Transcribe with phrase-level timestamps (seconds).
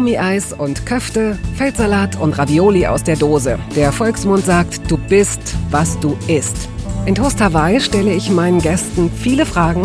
[0.00, 3.58] Gummieis und Köfte, Feldsalat und Ravioli aus der Dose.
[3.76, 6.70] Der Volksmund sagt, du bist, was du isst.
[7.04, 9.84] In Toast Hawaii stelle ich meinen Gästen viele Fragen,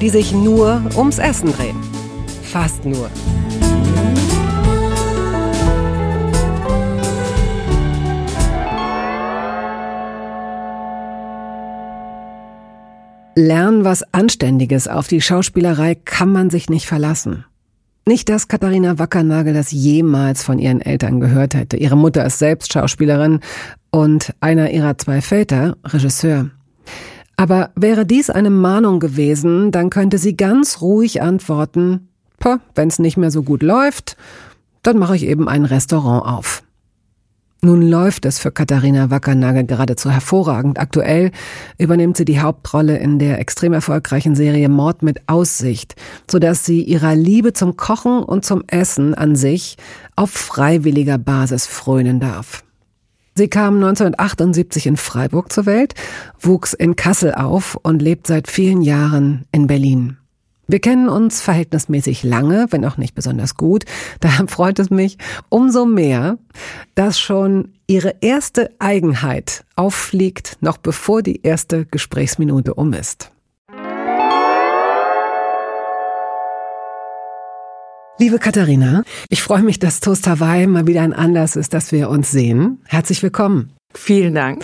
[0.00, 1.76] die sich nur ums Essen drehen.
[2.44, 3.10] Fast nur.
[13.34, 17.44] Lernen was Anständiges auf die Schauspielerei kann man sich nicht verlassen.
[18.08, 21.76] Nicht, dass Katharina Wackernagel das jemals von ihren Eltern gehört hätte.
[21.76, 23.40] Ihre Mutter ist selbst Schauspielerin
[23.90, 26.48] und einer ihrer zwei Väter Regisseur.
[27.36, 32.08] Aber wäre dies eine Mahnung gewesen, dann könnte sie ganz ruhig antworten,
[32.74, 34.16] wenn es nicht mehr so gut läuft,
[34.82, 36.62] dann mache ich eben ein Restaurant auf.
[37.60, 40.78] Nun läuft es für Katharina Wackernagel geradezu hervorragend.
[40.78, 41.32] Aktuell
[41.76, 45.96] übernimmt sie die Hauptrolle in der extrem erfolgreichen Serie Mord mit Aussicht,
[46.30, 49.76] sodass sie ihrer Liebe zum Kochen und zum Essen an sich
[50.14, 52.62] auf freiwilliger Basis frönen darf.
[53.34, 55.94] Sie kam 1978 in Freiburg zur Welt,
[56.38, 60.17] wuchs in Kassel auf und lebt seit vielen Jahren in Berlin.
[60.70, 63.86] Wir kennen uns verhältnismäßig lange, wenn auch nicht besonders gut.
[64.20, 65.16] Daher freut es mich
[65.48, 66.36] umso mehr,
[66.94, 73.30] dass schon ihre erste Eigenheit auffliegt, noch bevor die erste Gesprächsminute um ist.
[78.18, 82.10] Liebe Katharina, ich freue mich, dass Toast Hawaii mal wieder ein Anlass ist, dass wir
[82.10, 82.82] uns sehen.
[82.84, 83.72] Herzlich willkommen.
[83.94, 84.62] Vielen Dank.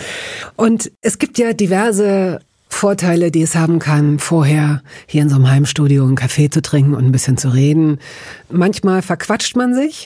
[0.55, 2.41] Und es gibt ja diverse
[2.75, 6.93] Vorteile, die es haben kann, vorher hier in so einem Heimstudio einen Kaffee zu trinken
[6.93, 7.99] und ein bisschen zu reden.
[8.49, 10.05] Manchmal verquatscht man sich.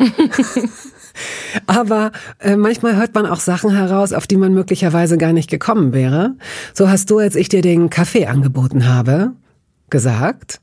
[1.65, 5.93] Aber äh, manchmal hört man auch Sachen heraus, auf die man möglicherweise gar nicht gekommen
[5.93, 6.35] wäre.
[6.75, 9.31] So hast du, als ich dir den Kaffee angeboten habe,
[9.89, 10.61] gesagt.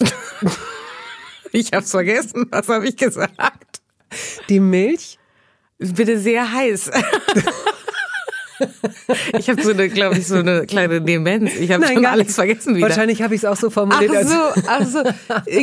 [1.50, 2.46] ich hab's vergessen.
[2.52, 3.80] Was habe ich gesagt?
[4.48, 5.18] Die Milch?
[5.78, 6.92] Bitte sehr heiß.
[9.38, 11.54] Ich habe so eine, glaube ich, so eine kleine Demenz.
[11.56, 12.88] Ich habe schon alles vergessen wieder.
[12.88, 14.12] Wahrscheinlich habe ich es auch so formuliert.
[14.14, 15.02] Ach so, ach so.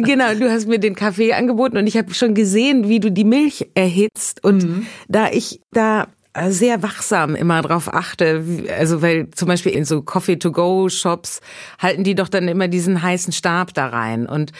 [0.02, 3.26] Genau, du hast mir den Kaffee angeboten und ich habe schon gesehen, wie du die
[3.26, 4.44] Milch erhitzt.
[4.44, 4.88] Und mhm.
[5.08, 6.08] da ich da
[6.50, 8.44] sehr wachsam immer drauf achte.
[8.78, 11.42] Also weil zum Beispiel in so Coffee-to-go-Shops
[11.80, 14.52] halten die doch dann immer diesen heißen Stab da rein und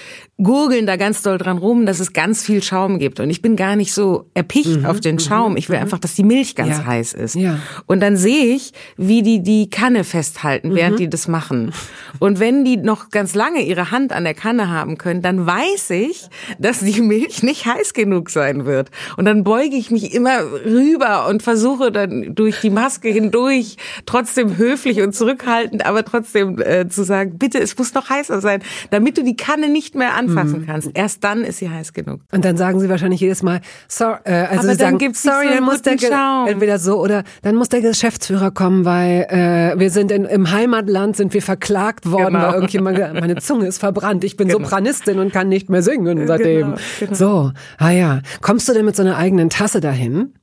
[0.42, 3.20] gurgeln da ganz doll dran rum, dass es ganz viel Schaum gibt.
[3.20, 5.58] Und ich bin gar nicht so erpicht mhm, auf den mhm, Schaum.
[5.58, 5.84] Ich will mhm.
[5.84, 6.86] einfach, dass die Milch ganz ja.
[6.86, 7.36] heiß ist.
[7.36, 7.60] Ja.
[7.86, 10.76] Und dann sehe ich, wie die die Kanne festhalten, mhm.
[10.76, 11.72] während die das machen.
[12.18, 15.92] Und wenn die noch ganz lange ihre Hand an der Kanne haben können, dann weiß
[15.92, 16.28] ich,
[16.58, 18.90] dass die Milch nicht heiß genug sein wird.
[19.18, 23.78] Und dann beuge ich mich immer rüber und versuche dann durch die Maske hindurch
[24.08, 28.64] trotzdem höflich und zurückhaltend, aber trotzdem äh, zu sagen, bitte, es muss noch heißer sein,
[28.90, 30.66] damit du die Kanne nicht mehr anfassen mhm.
[30.66, 30.92] kannst.
[30.94, 32.22] Erst dann ist sie heiß genug.
[32.32, 35.24] Und dann sagen sie wahrscheinlich jedes Mal, sorry, äh, also aber sie dann sagen, gibt's
[35.24, 36.48] sorry, so dann muss der Schaum.
[36.48, 41.16] entweder so oder dann muss der Geschäftsführer kommen, weil äh, wir sind in, im Heimatland
[41.16, 42.48] sind wir verklagt worden, genau.
[42.48, 44.60] weil irgendjemand meine Zunge ist verbrannt, ich bin genau.
[44.60, 46.62] Sopranistin und kann nicht mehr singen seitdem.
[46.62, 47.14] Genau, genau.
[47.14, 50.34] So, ah ja, kommst du denn mit so einer eigenen Tasse dahin?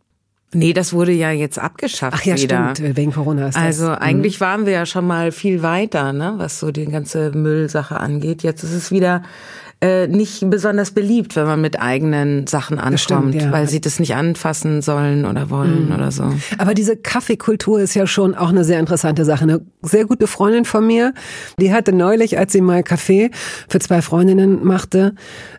[0.53, 2.17] Nee, das wurde ja jetzt abgeschafft.
[2.19, 2.75] Ach ja, wieder.
[2.75, 3.63] stimmt, wegen Corona ist das.
[3.63, 4.45] Also eigentlich mhm.
[4.45, 8.43] waren wir ja schon mal viel weiter, ne, was so die ganze Müllsache angeht.
[8.43, 9.23] Jetzt ist es wieder
[9.83, 13.51] äh, nicht besonders beliebt, wenn man mit eigenen Sachen ankommt, stimmt, ja.
[13.51, 15.95] weil sie das nicht anfassen sollen oder wollen mhm.
[15.95, 16.31] oder so.
[16.59, 19.45] Aber diese Kaffeekultur ist ja schon auch eine sehr interessante Sache.
[19.45, 21.15] Eine sehr gute Freundin von mir,
[21.59, 23.31] die hatte neulich, als sie mal Kaffee
[23.71, 25.15] für zwei Freundinnen machte,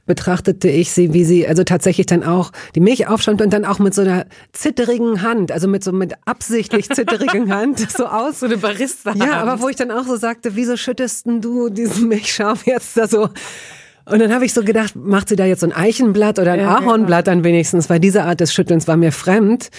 [0.06, 3.80] betrachtete ich sie, wie sie also tatsächlich dann auch die Milch aufstand und dann auch
[3.80, 8.42] mit so einer zitterigen Hand, also mit so mit absichtlich zitterigen Hand so aus.
[8.42, 9.14] So eine Barista.
[9.14, 9.26] -Hand.
[9.26, 13.08] Ja, aber wo ich dann auch so sagte, wieso schüttest du diesen Milchschaum jetzt da
[13.08, 13.30] so
[14.06, 16.62] und dann habe ich so gedacht, macht sie da jetzt so ein Eichenblatt oder ein
[16.62, 19.70] ja, Ahornblatt dann wenigstens, weil diese Art des Schüttelns war mir fremd.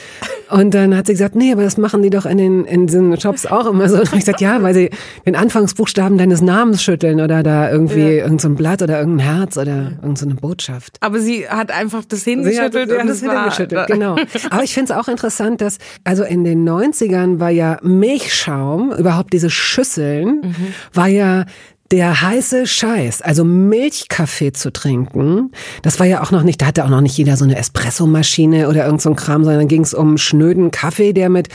[0.48, 3.18] Und dann hat sie gesagt, nee, aber das machen die doch in den in diesen
[3.20, 3.96] Shops auch immer so.
[3.96, 4.90] Und ich gesagt, ja, weil sie
[5.26, 8.24] den Anfangsbuchstaben deines Namens schütteln oder da irgendwie ja.
[8.24, 10.98] irgendein so Blatt oder irgendein Herz oder irgendeine so Botschaft.
[11.00, 14.16] Aber sie hat einfach das hingeschüttelt und das hingeschüttelt, genau.
[14.50, 19.32] Aber ich finde es auch interessant, dass also in den 90ern war ja Milchschaum, überhaupt
[19.32, 20.74] diese Schüsseln, mhm.
[20.92, 21.44] war ja
[21.92, 25.52] der heiße Scheiß, also Milchkaffee zu trinken,
[25.82, 28.70] das war ja auch noch nicht, da hatte auch noch nicht jeder so eine Espressomaschine
[28.70, 31.48] oder irgend so ein Kram, sondern ging es um schnöden Kaffee, der mit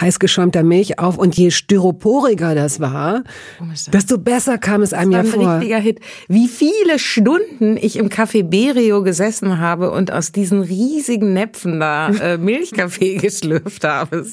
[0.00, 3.24] heiß geschäumter Milch auf und je styroporiger das war,
[3.92, 5.46] desto besser kam es einem das ja vor.
[5.46, 6.00] Ein richtiger Hit.
[6.28, 12.08] Wie viele Stunden ich im Café Berio gesessen habe und aus diesen riesigen Näpfen da
[12.08, 14.24] äh, Milchkaffee geschlürft habe.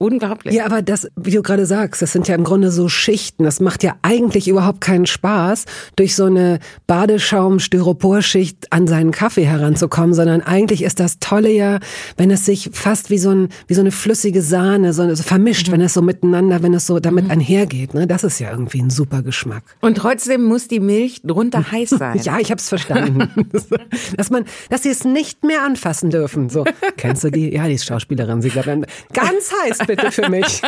[0.00, 0.54] Unglaublich.
[0.54, 3.44] Ja, aber das, wie du gerade sagst, das sind ja im Grunde so Schichten.
[3.44, 10.14] Das macht ja eigentlich überhaupt keinen Spaß, durch so eine Badeschaum-Styroporschicht an seinen Kaffee heranzukommen,
[10.14, 11.80] sondern eigentlich ist das Tolle ja,
[12.16, 15.68] wenn es sich fast wie so, ein, wie so eine flüssige Sahne so, so vermischt,
[15.68, 15.72] mhm.
[15.72, 17.32] wenn es so miteinander, wenn es so damit mhm.
[17.32, 17.92] einhergeht.
[17.92, 18.06] Ne?
[18.06, 19.64] Das ist ja irgendwie ein super Geschmack.
[19.80, 22.18] Und trotzdem muss die Milch drunter heiß sein.
[22.22, 23.28] ja, ich hab's verstanden.
[24.16, 26.48] dass man, dass sie es nicht mehr anfassen dürfen.
[26.48, 26.64] So,
[26.96, 27.52] kennst du die?
[27.52, 28.40] Ja, die ist Schauspielerin.
[28.40, 28.66] Sie glaubt,
[29.12, 30.62] ganz heiß bitte für mich.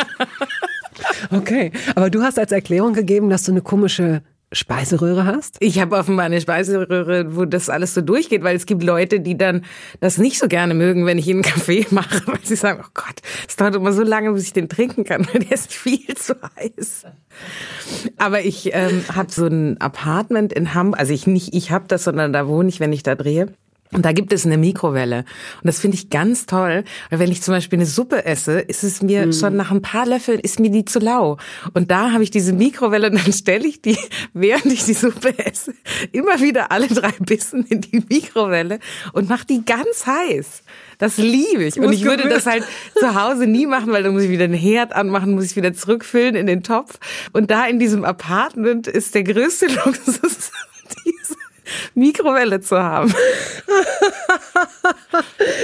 [1.31, 4.21] Okay, aber du hast als Erklärung gegeben, dass du eine komische
[4.51, 5.57] Speiseröhre hast?
[5.61, 9.35] Ich habe offenbar eine Speiseröhre, wo das alles so durchgeht, weil es gibt Leute, die
[9.35, 9.63] dann
[9.99, 13.21] das nicht so gerne mögen, wenn ich ihnen Kaffee mache, weil sie sagen, oh Gott,
[13.47, 16.35] es dauert immer so lange, bis ich den trinken kann, weil der ist viel zu
[16.57, 17.05] heiß.
[18.17, 22.03] Aber ich ähm, habe so ein Apartment in Hamburg, also ich nicht, ich habe das,
[22.03, 23.47] sondern da wohne ich, wenn ich da drehe.
[23.93, 25.19] Und da gibt es eine Mikrowelle.
[25.19, 28.83] Und das finde ich ganz toll, weil wenn ich zum Beispiel eine Suppe esse, ist
[28.83, 29.33] es mir mm.
[29.33, 31.37] schon nach ein paar Löffeln, ist mir die zu lau.
[31.73, 33.97] Und da habe ich diese Mikrowelle und dann stelle ich die,
[34.33, 35.73] während ich die Suppe esse,
[36.11, 38.79] immer wieder alle drei Bissen in die Mikrowelle
[39.13, 40.63] und mache die ganz heiß.
[40.97, 41.79] Das liebe ich.
[41.79, 42.63] Und ich würde das halt
[42.95, 45.73] zu Hause nie machen, weil dann muss ich wieder den Herd anmachen, muss ich wieder
[45.73, 46.97] zurückfüllen in den Topf.
[47.33, 50.51] Und da in diesem Apartment ist der größte Luxus
[51.05, 51.35] diese
[51.95, 53.13] Mikrowelle zu haben.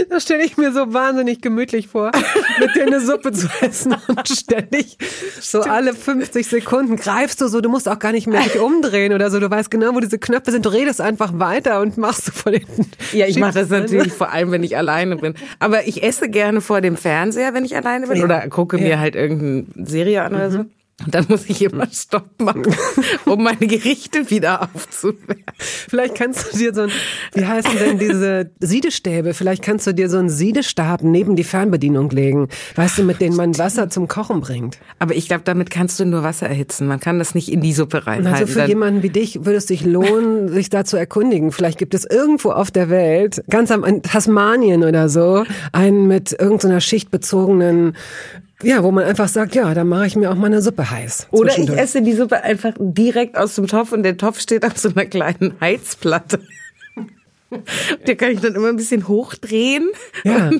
[0.09, 2.11] Das stelle ich mir so wahnsinnig gemütlich vor,
[2.59, 4.97] mit dir eine Suppe zu essen und ständig
[5.41, 9.13] so alle 50 Sekunden greifst du so, du musst auch gar nicht mehr dich umdrehen
[9.13, 12.27] oder so, du weißt genau, wo diese Knöpfe sind, du redest einfach weiter und machst
[12.27, 12.89] du von hinten.
[13.11, 15.35] Ja, ich mache das natürlich vor allem, wenn ich alleine bin.
[15.59, 19.15] Aber ich esse gerne vor dem Fernseher, wenn ich alleine bin oder gucke mir halt
[19.15, 20.65] irgendeine Serie an oder so.
[21.05, 22.75] Und dann muss ich immer Stopp machen,
[23.25, 25.43] um meine Gerichte wieder aufzuwärmen.
[25.57, 26.91] Vielleicht kannst du dir so ein,
[27.33, 29.33] wie heißen denn diese Siedestäbe?
[29.33, 32.49] Vielleicht kannst du dir so einen Siedestab neben die Fernbedienung legen.
[32.75, 34.77] Weißt du, mit denen man Wasser zum Kochen bringt.
[34.99, 36.87] Aber ich glaube, damit kannst du nur Wasser erhitzen.
[36.87, 38.41] Man kann das nicht in die Suppe reinhalten.
[38.41, 41.51] Also für jemanden wie dich würde es sich lohnen, sich da zu erkundigen.
[41.51, 46.33] Vielleicht gibt es irgendwo auf der Welt, ganz am in Tasmanien oder so, einen mit
[46.37, 47.95] irgendeiner schichtbezogenen
[48.61, 51.27] ja, wo man einfach sagt, ja, dann mache ich mir auch mal eine Suppe heiß.
[51.31, 54.77] Oder ich esse die Suppe einfach direkt aus dem Topf und der Topf steht auf
[54.77, 56.41] so einer kleinen Heizplatte.
[58.05, 59.89] Der kann ich dann immer ein bisschen hochdrehen.
[60.23, 60.51] Ja,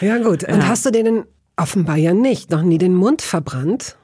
[0.00, 0.44] ja gut.
[0.44, 0.68] Und ja.
[0.68, 1.24] hast du denn
[1.56, 3.96] offenbar ja nicht, noch nie den Mund verbrannt?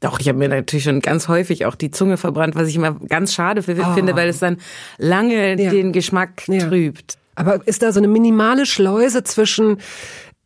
[0.00, 2.94] Doch, ich habe mir natürlich schon ganz häufig auch die Zunge verbrannt, was ich immer
[2.94, 3.94] ganz schade für, oh.
[3.94, 4.56] finde, weil es dann
[4.98, 5.70] lange ja.
[5.70, 6.66] den Geschmack ja.
[6.66, 7.18] trübt.
[7.34, 9.78] Aber ist da so eine minimale Schleuse zwischen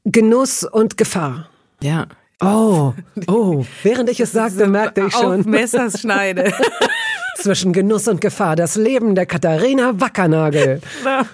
[0.04, 1.48] Genuss und Gefahr?
[1.80, 2.08] Ja.
[2.40, 2.92] Oh,
[3.26, 5.40] oh, während ich es sagte, merkte ich schon.
[5.40, 6.52] Auf Messerschneide.
[7.36, 10.80] Zwischen Genuss und Gefahr, das Leben der Katharina Wackernagel.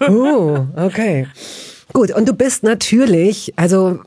[0.09, 1.29] Oh, okay.
[1.93, 4.01] Gut, und du bist natürlich, also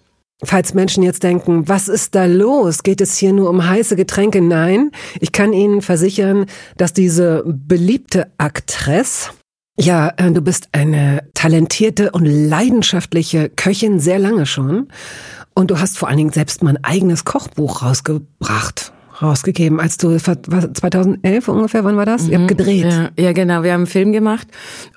[0.46, 2.84] Falls Menschen jetzt denken, was ist da los?
[2.84, 4.42] Geht es hier nur um heiße Getränke?
[4.42, 4.92] Nein,
[5.22, 9.32] ich kann Ihnen versichern, dass diese beliebte Aktress,
[9.80, 14.90] ja, äh, du bist eine talentierte und leidenschaftliche Köchin sehr lange schon.
[15.54, 20.18] Und du hast vor allen Dingen selbst mal ein eigenes Kochbuch rausgebracht rausgegeben, als du
[20.18, 22.28] 2011 ungefähr, wann war das?
[22.28, 22.58] Ihr habt mhm.
[22.58, 22.86] gedreht.
[22.86, 24.48] Ja, ja, genau, wir haben einen Film gemacht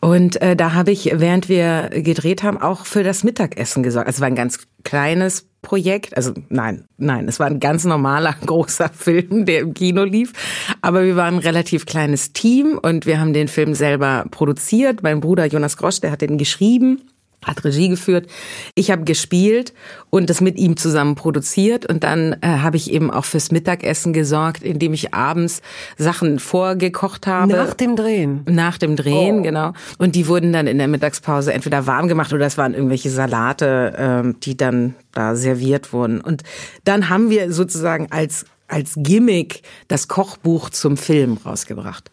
[0.00, 4.06] und äh, da habe ich, während wir gedreht haben, auch für das Mittagessen gesorgt.
[4.06, 8.34] Also es war ein ganz kleines Projekt, also nein, nein, es war ein ganz normaler
[8.46, 10.32] großer Film, der im Kino lief,
[10.80, 15.02] aber wir waren ein relativ kleines Team und wir haben den Film selber produziert.
[15.02, 17.02] Mein Bruder Jonas Grosch, der hat den geschrieben
[17.46, 18.26] hat Regie geführt.
[18.74, 19.72] Ich habe gespielt
[20.10, 24.12] und das mit ihm zusammen produziert und dann äh, habe ich eben auch fürs Mittagessen
[24.12, 25.62] gesorgt, indem ich abends
[25.96, 27.52] Sachen vorgekocht habe.
[27.52, 28.42] Nach dem Drehen.
[28.48, 29.42] Nach dem Drehen, oh.
[29.42, 29.72] genau.
[29.98, 33.94] Und die wurden dann in der Mittagspause entweder warm gemacht oder es waren irgendwelche Salate,
[33.96, 36.20] ähm, die dann da serviert wurden.
[36.20, 36.42] Und
[36.84, 42.10] dann haben wir sozusagen als als Gimmick das Kochbuch zum Film rausgebracht.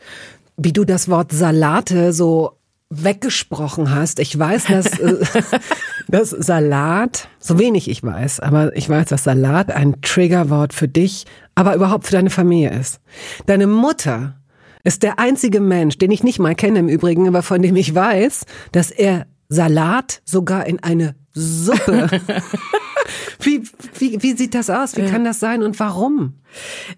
[0.56, 2.58] Wie du das Wort Salate so
[3.02, 4.20] weggesprochen hast.
[4.20, 5.24] Ich weiß, dass, äh,
[6.08, 11.26] dass Salat, so wenig ich weiß, aber ich weiß, dass Salat ein Triggerwort für dich,
[11.56, 13.00] aber überhaupt für deine Familie ist.
[13.46, 14.36] Deine Mutter
[14.84, 17.94] ist der einzige Mensch, den ich nicht mal kenne im Übrigen, aber von dem ich
[17.94, 22.22] weiß, dass er Salat sogar in eine Suppe
[23.40, 23.64] Wie,
[23.98, 24.96] wie, wie sieht das aus?
[24.96, 26.34] Wie kann das sein und warum?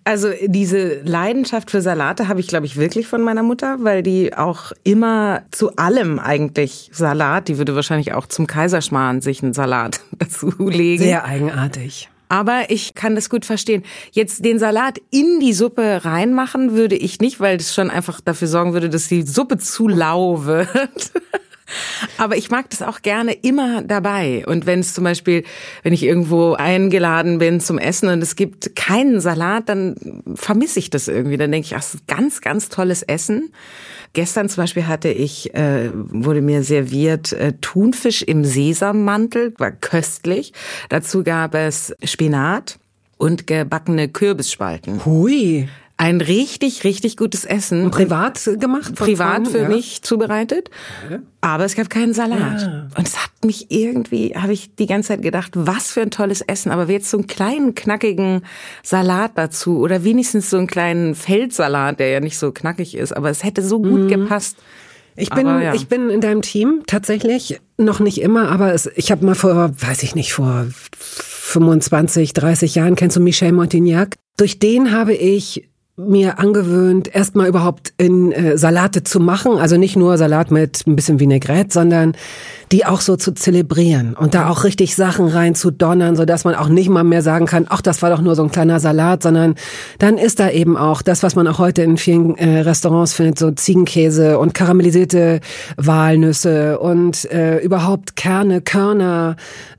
[0.03, 4.35] Also diese Leidenschaft für Salate habe ich, glaube ich, wirklich von meiner Mutter, weil die
[4.35, 10.01] auch immer zu allem eigentlich Salat, die würde wahrscheinlich auch zum Kaiserschmarrn sich einen Salat
[10.11, 11.03] dazu legen.
[11.03, 12.09] Sehr eigenartig.
[12.27, 13.83] Aber ich kann das gut verstehen.
[14.11, 18.47] Jetzt den Salat in die Suppe reinmachen würde ich nicht, weil das schon einfach dafür
[18.47, 20.69] sorgen würde, dass die Suppe zu lau wird.
[22.17, 24.43] Aber ich mag das auch gerne immer dabei.
[24.45, 25.43] Und wenn es zum Beispiel,
[25.83, 29.95] wenn ich irgendwo eingeladen bin zum Essen und es gibt keinen Salat, dann
[30.35, 31.37] vermisse ich das irgendwie.
[31.37, 33.51] Dann denke ich, ach, ganz, ganz tolles Essen.
[34.13, 40.53] Gestern zum Beispiel hatte ich, äh, wurde mir serviert äh, Thunfisch im Sesammantel, war köstlich.
[40.89, 42.79] Dazu gab es Spinat
[43.17, 45.03] und gebackene Kürbisspalten.
[45.05, 45.67] Hui.
[45.97, 47.89] Ein richtig, richtig gutes Essen.
[47.89, 48.95] Privat gemacht?
[48.95, 49.69] Privat für ja.
[49.69, 50.69] mich zubereitet.
[51.39, 52.61] Aber es gab keinen Salat.
[52.63, 52.87] Ja.
[52.97, 56.41] Und es hat mich irgendwie, habe ich die ganze Zeit gedacht, was für ein tolles
[56.41, 56.71] Essen.
[56.71, 58.41] Aber jetzt so einen kleinen, knackigen
[58.83, 63.15] Salat dazu oder wenigstens so einen kleinen Feldsalat, der ja nicht so knackig ist.
[63.15, 64.07] Aber es hätte so gut mhm.
[64.09, 64.57] gepasst.
[65.15, 65.73] Ich bin, ja.
[65.73, 69.71] ich bin in deinem Team tatsächlich noch nicht immer, aber es, ich habe mal vor,
[69.79, 70.65] weiß ich nicht, vor
[70.99, 74.17] 25, 30 Jahren, kennst du Michel Montignac?
[74.35, 79.57] Durch den habe ich mir angewöhnt, erstmal überhaupt in äh, Salate zu machen.
[79.57, 82.17] Also nicht nur Salat mit ein bisschen Vinaigrette, sondern
[82.71, 86.43] die auch so zu zelebrieren und da auch richtig Sachen rein zu donnern, so dass
[86.43, 88.79] man auch nicht mal mehr sagen kann, ach, das war doch nur so ein kleiner
[88.79, 89.55] Salat, sondern
[89.99, 93.39] dann ist da eben auch das, was man auch heute in vielen äh, Restaurants findet,
[93.39, 95.39] so Ziegenkäse und karamellisierte
[95.77, 99.35] Walnüsse und äh, überhaupt Kerne, Körner,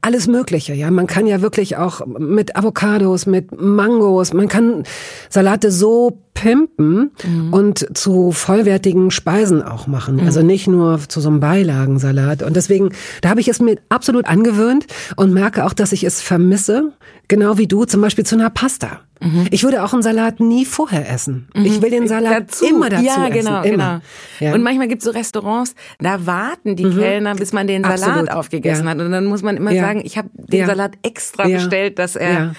[0.06, 0.72] alles Mögliche.
[0.72, 4.84] Ja, man kann ja wirklich auch mit Avocados, mit Mangos, man kann
[5.28, 7.52] Salate so pimpen mhm.
[7.52, 10.16] und zu vollwertigen Speisen auch machen.
[10.16, 10.26] Mhm.
[10.26, 12.42] Also nicht nur zu so einem Beilagensalat.
[12.42, 12.90] Und deswegen,
[13.22, 16.92] da habe ich es mir absolut angewöhnt und merke auch, dass ich es vermisse.
[17.28, 19.00] Genau wie du, zum Beispiel zu einer Pasta.
[19.20, 19.46] Mhm.
[19.50, 21.48] Ich würde auch einen Salat nie vorher essen.
[21.54, 21.64] Mhm.
[21.64, 22.66] Ich will den Salat dazu.
[22.66, 23.32] immer dazu ja, essen.
[23.32, 23.62] Genau, immer.
[23.62, 23.98] genau.
[24.40, 24.54] Ja.
[24.54, 26.98] Und manchmal gibt es so Restaurants, da warten die mhm.
[26.98, 28.30] Kellner, bis man den Salat Absolut.
[28.30, 28.90] aufgegessen ja.
[28.90, 29.00] hat.
[29.00, 32.54] Und dann muss man immer sagen, ich habe den Salat extra bestellt, dass er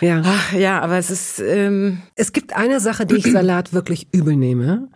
[0.00, 0.22] ja.
[0.24, 1.40] Ach, ja, aber es ist.
[1.40, 4.88] Ähm es gibt eine Sache, die ich Salat wirklich übel nehme.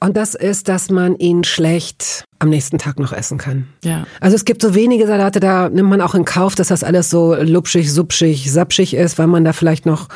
[0.00, 3.68] Und das ist, dass man ihn schlecht am nächsten Tag noch essen kann.
[3.84, 4.06] Ja.
[4.20, 7.10] Also es gibt so wenige Salate, da nimmt man auch in Kauf, dass das alles
[7.10, 10.08] so lupschig, supschig, sapschig ist, weil man da vielleicht noch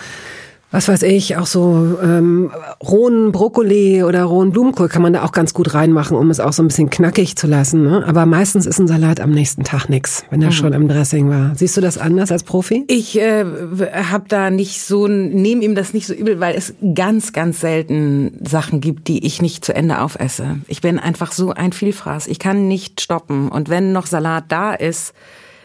[0.74, 2.50] was weiß ich, auch so ähm,
[2.82, 6.52] rohen Brokkoli oder rohen Blumenkohl kann man da auch ganz gut reinmachen, um es auch
[6.52, 7.84] so ein bisschen knackig zu lassen.
[7.84, 8.04] Ne?
[8.04, 10.52] Aber meistens ist ein Salat am nächsten Tag nix, wenn er mhm.
[10.52, 11.52] schon im Dressing war.
[11.54, 12.84] Siehst du das anders als Profi?
[12.88, 13.44] Ich äh,
[13.92, 18.40] habe da nicht so, nehme ihm das nicht so übel, weil es ganz, ganz selten
[18.44, 20.58] Sachen gibt, die ich nicht zu Ende aufesse.
[20.66, 22.26] Ich bin einfach so ein Vielfraß.
[22.26, 23.48] Ich kann nicht stoppen.
[23.48, 25.14] Und wenn noch Salat da ist,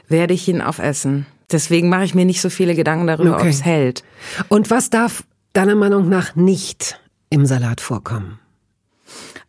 [0.08, 1.26] werde ich ihn aufessen.
[1.52, 3.42] Deswegen mache ich mir nicht so viele Gedanken darüber, okay.
[3.44, 4.04] ob es hält.
[4.50, 8.40] Und was darf deiner Meinung nach nicht im Salat vorkommen?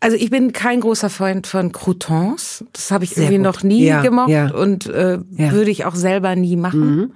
[0.00, 2.64] Also ich bin kein großer Freund von Croutons.
[2.72, 3.44] Das habe ich Sehr irgendwie gut.
[3.44, 4.50] noch nie ja, gemocht ja.
[4.50, 5.52] und äh, ja.
[5.52, 6.96] würde ich auch selber nie machen.
[6.96, 7.12] Mhm.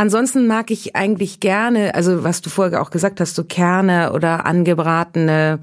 [0.00, 4.46] Ansonsten mag ich eigentlich gerne, also was du vorher auch gesagt hast, so Kerne oder
[4.46, 5.58] angebratene,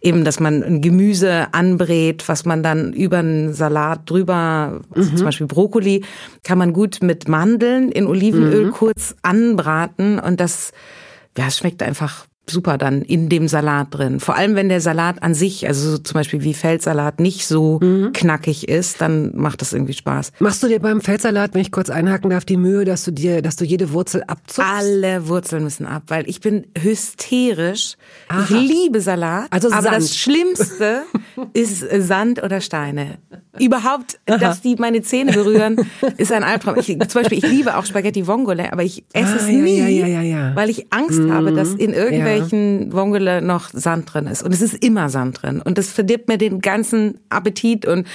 [0.00, 5.16] eben, dass man ein Gemüse anbrät, was man dann über einen Salat drüber, also mhm.
[5.18, 6.06] zum Beispiel Brokkoli,
[6.42, 8.70] kann man gut mit Mandeln in Olivenöl mhm.
[8.70, 10.72] kurz anbraten und das,
[11.36, 14.20] ja, es schmeckt einfach super dann in dem Salat drin.
[14.20, 17.80] Vor allem, wenn der Salat an sich, also so zum Beispiel wie Feldsalat, nicht so
[17.82, 18.12] mhm.
[18.12, 20.32] knackig ist, dann macht das irgendwie Spaß.
[20.38, 23.42] Machst du dir beim Feldsalat, wenn ich kurz einhaken darf, die Mühe, dass du dir,
[23.42, 24.70] dass du jede Wurzel abzuckst?
[24.70, 27.96] Alle Wurzeln müssen ab, weil ich bin hysterisch.
[28.28, 28.42] Aha.
[28.44, 29.96] Ich liebe Salat, also aber Sand.
[29.96, 31.02] das Schlimmste
[31.52, 33.18] ist Sand oder Steine.
[33.58, 34.38] Überhaupt, Aha.
[34.38, 35.76] dass die meine Zähne berühren,
[36.16, 36.76] ist ein Albtraum.
[36.78, 40.06] Ich, zum Beispiel, ich liebe auch Spaghetti Vongole, aber ich esse ah, es nie, ja,
[40.06, 41.32] ja, ja, weil ich Angst mhm.
[41.32, 42.92] habe, dass in irgendwelchen ja.
[42.92, 44.42] Vongole noch Sand drin ist.
[44.42, 45.62] Und es ist immer Sand drin.
[45.62, 48.06] Und das verdirbt mir den ganzen Appetit und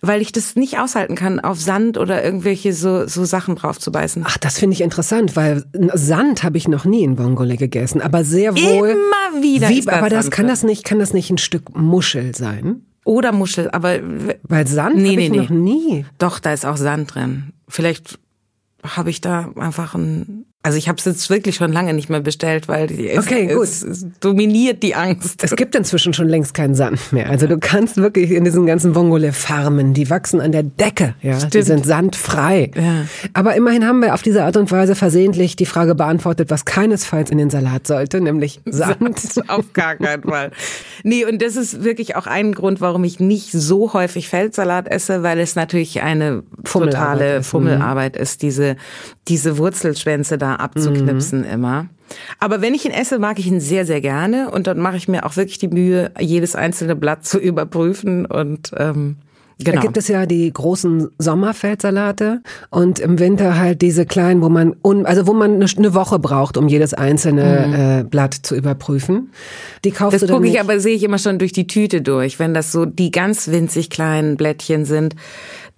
[0.00, 3.92] weil ich das nicht aushalten kann, auf Sand oder irgendwelche so, so Sachen drauf zu
[3.92, 4.24] beißen.
[4.26, 5.64] Ach, das finde ich interessant, weil
[5.94, 8.90] Sand habe ich noch nie in Vongole gegessen, aber sehr wohl.
[8.90, 9.68] Immer wieder.
[9.68, 12.82] Wie, aber das kann das nicht, kann das nicht ein Stück Muschel sein?
[13.04, 13.98] Oder Muschel, aber
[14.42, 15.36] weil Sand nee, nee, ich nee.
[15.36, 16.06] noch nie.
[16.18, 17.52] Doch, da ist auch Sand drin.
[17.68, 18.18] Vielleicht
[18.82, 22.20] habe ich da einfach ein also ich habe es jetzt wirklich schon lange nicht mehr
[22.20, 23.64] bestellt, weil es, okay, gut.
[23.64, 25.44] Es, es, dominiert die Angst.
[25.44, 27.28] Es gibt inzwischen schon längst keinen Sand mehr.
[27.28, 31.52] Also du kannst wirklich in diesen ganzen Vongole-Farmen, die wachsen an der Decke, ja, Stimmt.
[31.52, 32.70] die sind sandfrei.
[32.74, 33.04] Ja.
[33.34, 37.30] Aber immerhin haben wir auf diese Art und Weise versehentlich die Frage beantwortet, was keinesfalls
[37.30, 39.18] in den Salat sollte, nämlich Sand.
[39.18, 40.50] Sand auf gar keinen Fall.
[41.02, 45.22] Nee, und das ist wirklich auch ein Grund, warum ich nicht so häufig Feldsalat esse,
[45.22, 47.48] weil es natürlich eine Fummelarbeit totale ist.
[47.48, 48.76] Fummelarbeit ist, diese,
[49.28, 51.46] diese Wurzelschwänze da abzuknipsen mhm.
[51.46, 51.86] immer.
[52.38, 55.08] Aber wenn ich ihn esse, mag ich ihn sehr, sehr gerne und dann mache ich
[55.08, 59.16] mir auch wirklich die Mühe, jedes einzelne Blatt zu überprüfen und ähm,
[59.58, 59.76] Genau.
[59.76, 64.74] Da gibt es ja die großen Sommerfeldsalate und im Winter halt diese kleinen, wo man
[64.82, 67.74] un, also wo man eine Woche braucht, um jedes einzelne mhm.
[67.74, 69.30] äh, Blatt zu überprüfen.
[69.84, 72.02] Die kaufst das du dann gucke ich aber sehe ich immer schon durch die Tüte
[72.02, 75.14] durch, wenn das so die ganz winzig kleinen Blättchen sind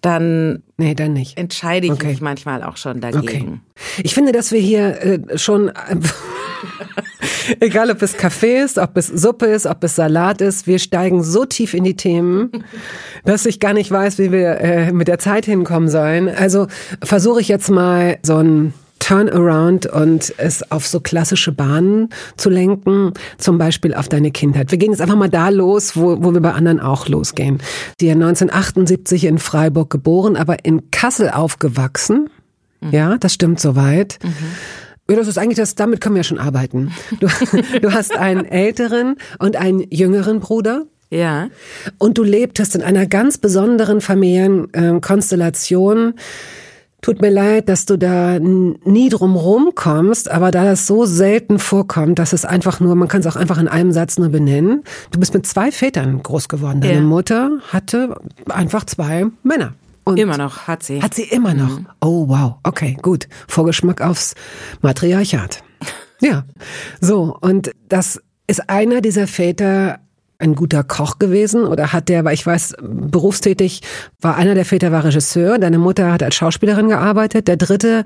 [0.07, 1.37] dann nee, dann nicht.
[1.37, 2.07] entscheide ich okay.
[2.07, 3.25] mich manchmal auch schon dagegen.
[3.27, 4.03] Okay.
[4.05, 5.73] Ich finde, dass wir hier äh, schon
[7.61, 11.25] egal ob es Kaffee ist, ob es Suppe ist, ob es Salat ist, wir steigen
[11.25, 12.53] so tief in die Themen,
[13.25, 16.29] dass ich gar nicht weiß, wie wir äh, mit der Zeit hinkommen sollen.
[16.29, 16.69] Also
[17.03, 23.13] versuche ich jetzt mal so ein Turnaround und es auf so klassische Bahnen zu lenken,
[23.39, 24.71] zum Beispiel auf deine Kindheit.
[24.71, 27.59] Wir gehen jetzt einfach mal da los, wo, wo wir bei anderen auch losgehen.
[28.01, 32.31] Die 1978 in Freiburg geboren, aber in Kassel aufgewachsen.
[32.81, 32.91] Mhm.
[32.91, 34.19] Ja, das stimmt soweit.
[34.23, 34.33] Mhm.
[35.09, 36.93] Ja, das ist eigentlich das, damit können wir ja schon arbeiten.
[37.21, 37.29] Du,
[37.81, 40.87] du hast einen älteren und einen jüngeren Bruder.
[41.11, 41.49] Ja.
[41.99, 46.09] Und du lebtest in einer ganz besonderen Familienkonstellation.
[46.09, 46.15] Äh,
[47.07, 52.19] Tut mir leid, dass du da nie drum rumkommst, aber da das so selten vorkommt,
[52.19, 54.83] dass es einfach nur, man kann es auch einfach in einem Satz nur benennen.
[55.13, 56.81] Du bist mit zwei Vätern groß geworden.
[56.81, 57.01] Deine ja.
[57.03, 59.75] Mutter hatte einfach zwei Männer.
[60.03, 61.01] Und immer noch, hat sie.
[61.01, 61.79] Hat sie immer noch.
[61.79, 61.87] Mhm.
[62.01, 62.57] Oh, wow.
[62.65, 63.29] Okay, gut.
[63.47, 64.35] Vorgeschmack aufs
[64.83, 65.63] Matriarchat.
[66.21, 66.45] Ja.
[67.01, 70.01] So, und das ist einer dieser Väter
[70.39, 73.81] ein guter Koch gewesen oder hat der, weil ich weiß, berufstätig
[74.21, 78.05] war einer der Väter war Regisseur, deine Mutter hat als Schauspielerin gearbeitet, der dritte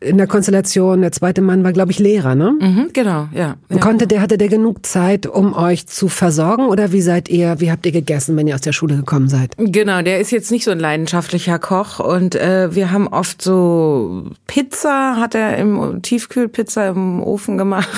[0.00, 2.56] in der Konstellation, der zweite Mann war, glaube ich, Lehrer, ne?
[2.60, 3.78] Mhm, genau, ja, ja.
[3.78, 7.70] Konnte der, hatte der genug Zeit, um euch zu versorgen oder wie seid ihr, wie
[7.70, 9.54] habt ihr gegessen, wenn ihr aus der Schule gekommen seid?
[9.56, 14.24] Genau, der ist jetzt nicht so ein leidenschaftlicher Koch und äh, wir haben oft so
[14.46, 17.88] Pizza, hat er im Tiefkühlpizza im Ofen gemacht.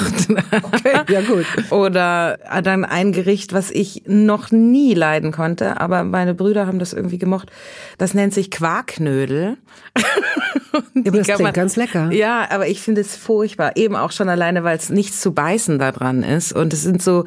[0.63, 1.47] Okay, ja gut.
[1.71, 6.93] oder dann ein Gericht, was ich noch nie leiden konnte, aber meine Brüder haben das
[6.93, 7.51] irgendwie gemocht.
[7.99, 9.57] Das nennt sich Quarknödel.
[10.95, 12.11] ja, das klingt man, ganz lecker.
[12.13, 13.77] Ja, aber ich finde es furchtbar.
[13.77, 16.53] Eben auch schon alleine, weil es nichts zu beißen da dran ist.
[16.53, 17.25] Und es sind so,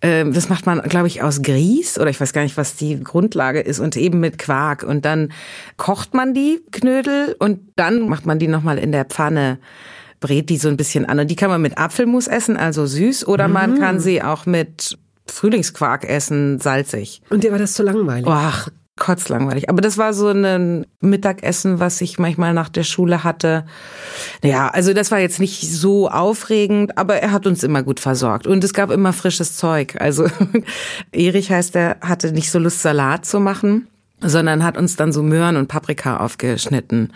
[0.00, 3.02] äh, das macht man, glaube ich, aus Grieß oder ich weiß gar nicht, was die
[3.02, 4.82] Grundlage ist und eben mit Quark.
[4.82, 5.32] Und dann
[5.76, 9.58] kocht man die Knödel und dann macht man die nochmal in der Pfanne
[10.20, 11.18] brät die so ein bisschen an.
[11.18, 13.78] Und die kann man mit Apfelmus essen, also süß, oder man mm.
[13.78, 14.98] kann sie auch mit
[15.30, 17.22] Frühlingsquark essen, salzig.
[17.30, 18.26] Und dir war das zu langweilig?
[18.28, 18.68] Ach,
[19.00, 19.68] kotzlangweilig.
[19.68, 23.64] Aber das war so ein Mittagessen, was ich manchmal nach der Schule hatte.
[24.44, 28.46] Ja, also das war jetzt nicht so aufregend, aber er hat uns immer gut versorgt.
[28.46, 29.96] Und es gab immer frisches Zeug.
[29.98, 30.28] Also
[31.12, 33.88] Erich heißt, er hatte nicht so Lust, Salat zu machen,
[34.20, 37.12] sondern hat uns dann so Möhren und Paprika aufgeschnitten.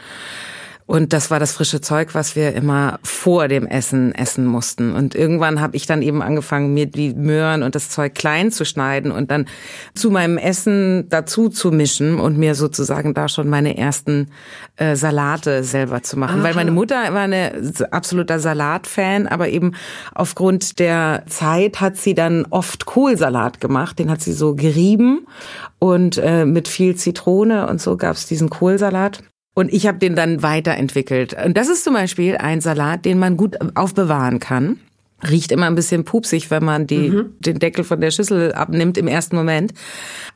[0.86, 4.92] Und das war das frische Zeug, was wir immer vor dem Essen essen mussten.
[4.92, 8.66] Und irgendwann habe ich dann eben angefangen, mir die Möhren und das Zeug klein zu
[8.66, 9.46] schneiden und dann
[9.94, 14.28] zu meinem Essen dazu zu mischen und mir sozusagen da schon meine ersten
[14.76, 16.40] äh, Salate selber zu machen.
[16.40, 16.44] Aha.
[16.44, 19.72] Weil meine Mutter war eine absoluter Salatfan, aber eben
[20.14, 23.98] aufgrund der Zeit hat sie dann oft Kohlsalat gemacht.
[23.98, 25.26] Den hat sie so gerieben
[25.78, 29.22] und äh, mit viel Zitrone und so gab's diesen Kohlsalat.
[29.54, 31.34] Und ich habe den dann weiterentwickelt.
[31.44, 34.80] Und das ist zum Beispiel ein Salat, den man gut aufbewahren kann.
[35.22, 37.34] Riecht immer ein bisschen pupsig, wenn man die, mhm.
[37.38, 39.72] den Deckel von der Schüssel abnimmt im ersten Moment.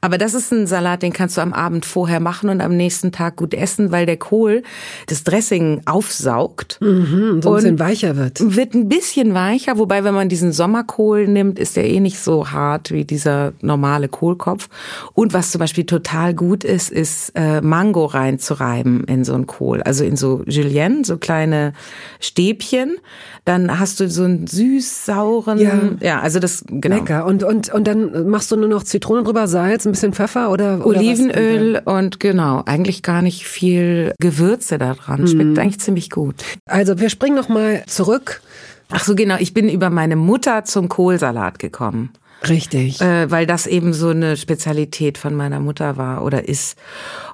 [0.01, 3.13] Aber das ist ein Salat, den kannst du am Abend vorher machen und am nächsten
[3.13, 4.63] Tag gut essen, weil der Kohl
[5.07, 6.79] das Dressing aufsaugt.
[6.81, 8.57] Mhm, so ein bisschen weicher wird.
[8.57, 12.51] Wird ein bisschen weicher, wobei wenn man diesen Sommerkohl nimmt, ist der eh nicht so
[12.51, 14.69] hart wie dieser normale Kohlkopf.
[15.13, 19.83] Und was zum Beispiel total gut ist, ist äh, Mango reinzureiben in so einen Kohl.
[19.83, 21.73] Also in so Julienne, so kleine
[22.21, 22.97] Stäbchen.
[23.45, 25.81] Dann hast du so einen süß-sauren, ja.
[26.01, 26.97] ja, also das, genau.
[26.97, 27.25] Lecker.
[27.27, 30.85] Und, und, und dann machst du nur noch Zitrone drüber, Salz, ein bisschen Pfeffer oder,
[30.87, 35.27] oder Olivenöl und genau, eigentlich gar nicht viel Gewürze da dran.
[35.27, 35.61] Schmeckt mm.
[35.61, 36.37] eigentlich ziemlich gut.
[36.67, 38.43] Also wir springen noch mal zurück.
[38.91, 39.37] Ach so, genau.
[39.39, 42.11] Ich bin über meine Mutter zum Kohlsalat gekommen.
[42.49, 43.01] Richtig.
[43.01, 46.79] Äh, weil das eben so eine Spezialität von meiner Mutter war oder ist.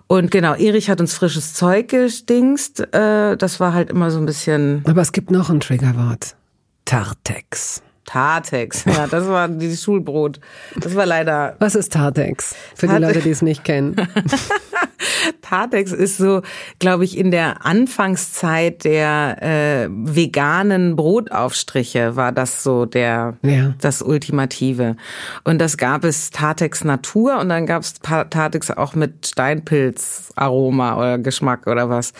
[0.06, 2.80] Und genau, Erich hat uns frisches Zeug gestingst.
[2.94, 4.82] Äh, das war halt immer so ein bisschen.
[4.86, 6.36] Aber es gibt noch ein Triggerwort.
[6.84, 7.82] Tartex.
[8.04, 10.38] Tartex, ja, das war dieses Schulbrot.
[10.76, 11.56] Das war leider.
[11.58, 12.54] Was ist Tartex?
[12.74, 12.94] Für Tartex.
[12.94, 13.96] die Leute, die es nicht kennen.
[15.42, 16.42] Tartex ist so,
[16.78, 23.74] glaube ich, in der Anfangszeit der äh, veganen Brotaufstriche war das so der ja.
[23.80, 24.96] das Ultimative.
[25.44, 31.18] Und das gab es Tartex Natur und dann gab es Tartex auch mit Steinpilzaroma oder
[31.18, 32.12] Geschmack oder was.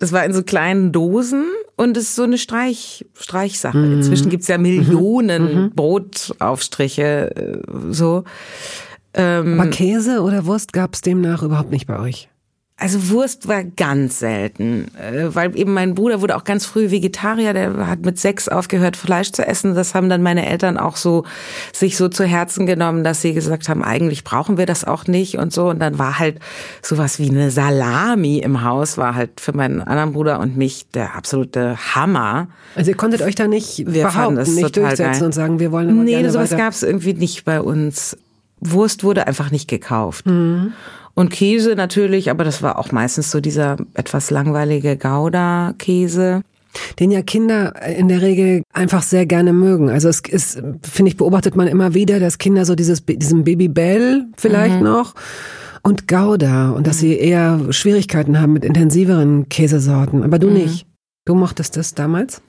[0.00, 1.44] Das war in so kleinen Dosen
[1.76, 3.76] und es ist so eine Streich, Streichsache.
[3.76, 3.98] Mhm.
[3.98, 5.62] Inzwischen gibt's ja Millionen mhm.
[5.62, 5.70] mhm.
[5.74, 7.58] Brotaufstriche, äh,
[7.90, 8.24] so.
[9.14, 12.28] Ähm, Aber Käse oder Wurst gab es demnach überhaupt nicht bei euch?
[12.80, 17.52] Also Wurst war ganz selten, äh, weil eben mein Bruder wurde auch ganz früh Vegetarier,
[17.52, 19.74] der hat mit sechs aufgehört, Fleisch zu essen.
[19.74, 21.24] Das haben dann meine Eltern auch so
[21.74, 25.36] sich so zu Herzen genommen, dass sie gesagt haben, eigentlich brauchen wir das auch nicht
[25.36, 25.68] und so.
[25.68, 26.38] Und dann war halt
[26.80, 31.14] sowas wie eine Salami im Haus, war halt für meinen anderen Bruder und mich der
[31.14, 32.48] absolute Hammer.
[32.76, 35.22] Also ihr konntet euch da nicht wir behaupten, nicht durchsetzen geil.
[35.24, 38.16] und sagen, wir wollen Nee, sowas gab es irgendwie nicht bei uns.
[38.60, 40.26] Wurst wurde einfach nicht gekauft.
[40.26, 40.72] Mhm.
[41.14, 46.42] Und Käse natürlich, aber das war auch meistens so dieser etwas langweilige Gouda-Käse.
[47.00, 49.90] Den ja Kinder in der Regel einfach sehr gerne mögen.
[49.90, 54.26] Also es ist, finde ich, beobachtet man immer wieder, dass Kinder so dieses, diesen Babybell
[54.36, 54.84] vielleicht mhm.
[54.84, 55.14] noch
[55.82, 57.00] und Gouda und dass mhm.
[57.00, 60.22] sie eher Schwierigkeiten haben mit intensiveren Käsesorten.
[60.22, 60.54] Aber du mhm.
[60.54, 60.86] nicht.
[61.24, 62.40] Du mochtest das damals?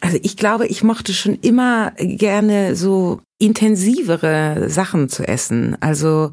[0.00, 5.76] Also ich glaube, ich mochte schon immer gerne so intensivere Sachen zu essen.
[5.80, 6.32] Also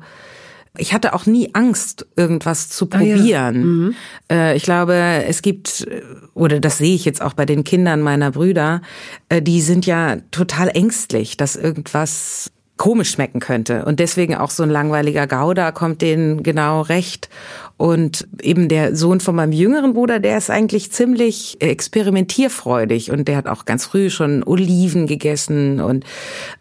[0.79, 3.21] ich hatte auch nie Angst, irgendwas zu probieren.
[3.21, 3.51] Ah, ja.
[3.51, 3.95] mhm.
[4.31, 4.93] Äh, ich glaube,
[5.27, 5.87] es gibt,
[6.33, 8.81] oder das sehe ich jetzt auch bei den Kindern meiner Brüder,
[9.29, 13.83] äh, die sind ja total ängstlich, dass irgendwas komisch schmecken könnte.
[13.83, 17.29] Und deswegen auch so ein langweiliger Gouda kommt denen genau recht.
[17.75, 23.35] Und eben der Sohn von meinem jüngeren Bruder, der ist eigentlich ziemlich experimentierfreudig und der
[23.35, 26.05] hat auch ganz früh schon Oliven gegessen und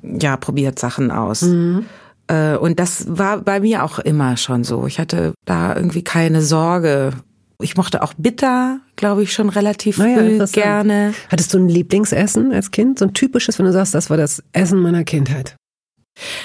[0.03, 1.43] ja, probiert Sachen aus.
[1.43, 1.87] Mhm.
[2.29, 4.87] Äh, und das war bei mir auch immer schon so.
[4.87, 7.13] Ich hatte da irgendwie keine Sorge.
[7.61, 11.13] Ich mochte auch bitter, glaube ich, schon relativ naja, gerne.
[11.29, 13.01] Hattest du ein Lieblingsessen als Kind?
[13.01, 15.57] So ein typisches, wenn du sagst, das war das Essen meiner Kindheit?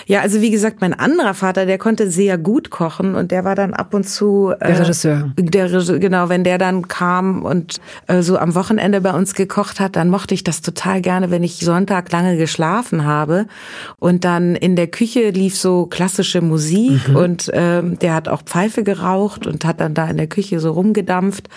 [0.05, 3.55] Ja, also wie gesagt, mein anderer Vater, der konnte sehr gut kochen und der war
[3.55, 5.31] dann ab und zu äh, der Regisseur.
[5.37, 9.95] Der genau, wenn der dann kam und äh, so am Wochenende bei uns gekocht hat,
[9.95, 13.47] dann mochte ich das total gerne, wenn ich Sonntag lange geschlafen habe
[13.97, 17.15] und dann in der Küche lief so klassische Musik mhm.
[17.15, 20.71] und ähm, der hat auch Pfeife geraucht und hat dann da in der Küche so
[20.71, 21.49] rumgedampft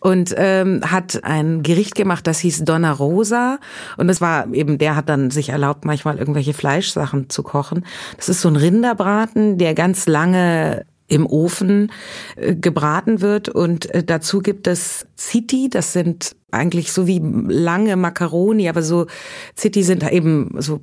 [0.00, 3.58] und ähm, hat ein Gericht gemacht, das hieß Donna Rosa
[3.96, 7.84] und das war eben, der hat dann sich erlaubt, manchmal irgendwelche Fleischsachen zu kochen kochen.
[8.16, 11.92] Das ist so ein Rinderbraten, der ganz lange im Ofen
[12.36, 17.96] äh, gebraten wird und äh, dazu gibt es Ziti, das sind eigentlich so wie lange
[17.96, 19.06] Macaroni, aber so
[19.54, 20.80] Ziti sind eben so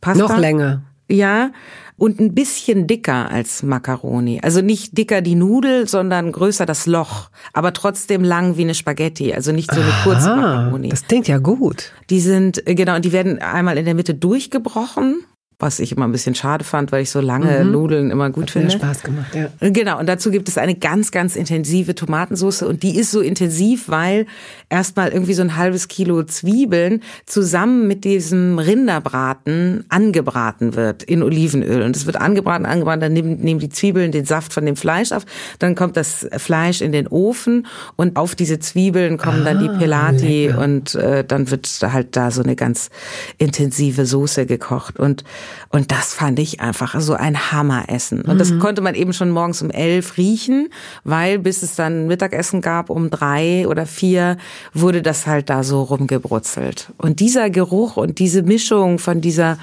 [0.00, 0.14] Pasta.
[0.14, 0.82] Noch länger.
[1.10, 1.52] Ja,
[1.96, 4.40] und ein bisschen dicker als Macaroni.
[4.42, 9.32] Also nicht dicker die Nudel, sondern größer das Loch, aber trotzdem lang wie eine Spaghetti,
[9.32, 10.88] also nicht so eine Aha, kurze Macaroni.
[10.90, 11.92] Das klingt ja gut.
[12.10, 15.24] Die sind äh, genau, die werden einmal in der Mitte durchgebrochen
[15.60, 17.72] was ich immer ein bisschen schade fand, weil ich so lange mhm.
[17.72, 18.68] Nudeln immer gut Hat finde.
[18.68, 19.48] Hat Spaß gemacht, ja.
[19.70, 23.88] Genau, und dazu gibt es eine ganz, ganz intensive Tomatensauce und die ist so intensiv,
[23.88, 24.26] weil
[24.68, 31.82] erstmal irgendwie so ein halbes Kilo Zwiebeln zusammen mit diesem Rinderbraten angebraten wird in Olivenöl.
[31.82, 35.10] Und es wird angebraten, angebraten, dann nehmen, nehmen die Zwiebeln den Saft von dem Fleisch
[35.10, 35.24] auf,
[35.58, 37.66] dann kommt das Fleisch in den Ofen
[37.96, 40.60] und auf diese Zwiebeln kommen ah, dann die ah, Pelati lecker.
[40.60, 42.90] und äh, dann wird halt da so eine ganz
[43.38, 45.00] intensive Soße gekocht.
[45.00, 45.24] Und
[45.70, 48.22] und das fand ich einfach so ein Hammeressen.
[48.22, 48.58] Und das mhm.
[48.58, 50.68] konnte man eben schon morgens um elf riechen,
[51.04, 54.36] weil bis es dann Mittagessen gab um drei oder vier,
[54.74, 56.92] wurde das halt da so rumgebrutzelt.
[56.98, 59.58] Und dieser Geruch und diese Mischung von dieser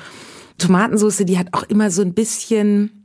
[0.57, 3.04] Tomatensauce, die hat auch immer so ein bisschen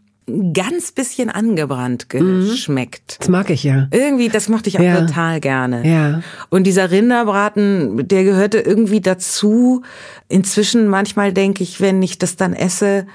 [0.53, 3.17] ganz bisschen angebrannt geschmeckt.
[3.21, 3.89] Das mag ich ja.
[3.91, 5.01] Irgendwie, das mochte ich auch ja.
[5.01, 5.87] total gerne.
[5.87, 6.23] Ja.
[6.49, 9.83] Und dieser Rinderbraten, der gehörte irgendwie dazu.
[10.29, 13.07] Inzwischen manchmal denke ich, wenn ich das dann esse,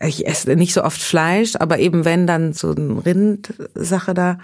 [0.00, 4.38] ich esse nicht so oft Fleisch, aber eben wenn dann so eine Rindsache da,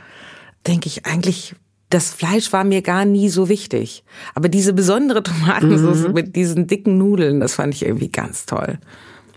[0.67, 1.55] denke ich eigentlich,
[1.91, 4.05] das Fleisch war mir gar nie so wichtig.
[4.35, 6.15] Aber diese besondere Tomatensauce mhm.
[6.15, 8.79] mit diesen dicken Nudeln, das fand ich irgendwie ganz toll.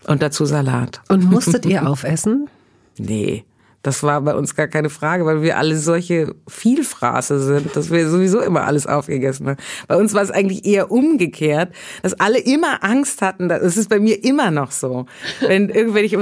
[0.07, 1.01] Und dazu Salat.
[1.09, 2.49] Und musstet ihr aufessen?
[2.99, 3.45] Nee.
[3.81, 8.09] Das war bei uns gar keine Frage, weil wir alle solche Vielfraße sind, dass wir
[8.09, 9.57] sowieso immer alles aufgegessen haben.
[9.87, 13.47] Bei uns war es eigentlich eher umgekehrt, dass alle immer Angst hatten.
[13.47, 15.05] Das ist bei mir immer noch so.
[15.39, 16.17] Wenn wenn ich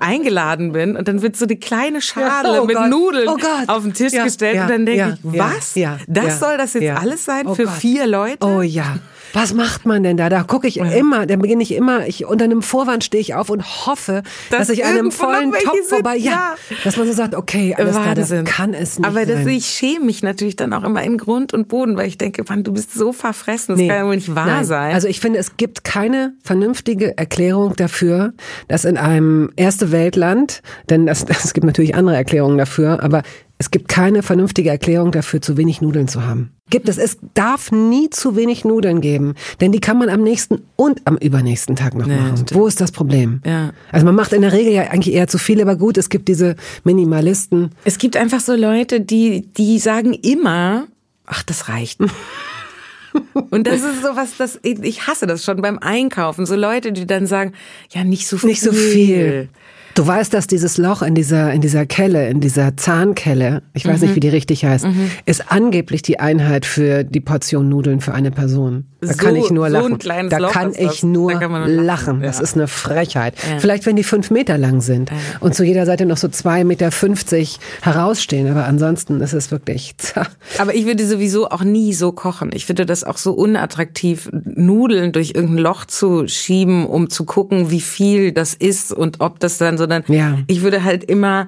[0.00, 2.88] eingeladen bin und dann wird so die kleine Schale ja, oh mit Gott.
[2.88, 5.74] Nudeln oh auf den Tisch ja, gestellt ja, und dann denke ich, was?
[6.06, 7.74] Das soll das jetzt alles sein oh für Gott.
[7.74, 8.46] vier Leute?
[8.46, 8.98] Oh ja.
[9.32, 10.28] Was macht man denn da?
[10.28, 13.50] Da gucke ich immer, da beginne ich immer, ich unter einem Vorwand stehe ich auf
[13.50, 17.34] und hoffe, das dass ich einem vollen Topf vorbei, ja, ja, dass man so sagt,
[17.34, 20.84] okay, alles klar, das kann es nicht Aber das, ich schäme mich natürlich dann auch
[20.84, 23.88] immer in Grund und Boden, weil ich denke, Mann, du bist so verfressen, das nee,
[23.88, 24.64] kann ja wohl nicht wahr nein.
[24.64, 24.94] sein.
[24.94, 28.32] Also ich finde, es gibt keine vernünftige Erklärung dafür,
[28.68, 33.22] dass in einem erste Weltland, denn das, es gibt natürlich andere Erklärungen dafür, aber
[33.62, 36.50] Es gibt keine vernünftige Erklärung dafür, zu wenig Nudeln zu haben.
[36.68, 36.98] Gibt es.
[36.98, 41.16] Es darf nie zu wenig Nudeln geben, denn die kann man am nächsten und am
[41.16, 42.38] übernächsten Tag noch nee, machen.
[42.38, 42.54] Stimmt.
[42.56, 43.40] Wo ist das Problem?
[43.46, 43.72] Ja.
[43.92, 46.26] Also man macht in der Regel ja eigentlich eher zu viel, aber gut, es gibt
[46.26, 47.70] diese Minimalisten.
[47.84, 50.88] Es gibt einfach so Leute, die, die sagen immer,
[51.24, 52.00] ach, das reicht.
[53.50, 56.46] Und das ist sowas, das ich hasse das schon beim Einkaufen.
[56.46, 57.52] So Leute, die dann sagen,
[57.90, 58.48] ja nicht so viel.
[58.48, 59.50] Nicht so viel.
[59.94, 64.00] Du weißt, dass dieses Loch in dieser, in dieser Kelle, in dieser Zahnkelle, ich weiß
[64.00, 64.06] mhm.
[64.06, 65.10] nicht, wie die richtig heißt, mhm.
[65.26, 68.86] ist angeblich die Einheit für die Portion Nudeln für eine Person.
[69.02, 69.98] Da so, kann ich nur lachen.
[70.00, 71.02] So da kann ich das.
[71.02, 71.84] nur kann lachen.
[71.84, 72.20] lachen.
[72.20, 72.26] Ja.
[72.28, 73.34] Das ist eine Frechheit.
[73.36, 73.58] Ja.
[73.58, 75.16] Vielleicht, wenn die fünf Meter lang sind ja.
[75.40, 79.94] und zu jeder Seite noch so zwei Meter fünfzig herausstehen, aber ansonsten ist es wirklich.
[80.58, 82.50] aber ich würde sowieso auch nie so kochen.
[82.54, 87.70] Ich finde das auch so unattraktiv, Nudeln durch irgendein Loch zu schieben, um zu gucken,
[87.70, 90.38] wie viel das ist und ob das dann so sondern ja.
[90.46, 91.46] ich würde halt immer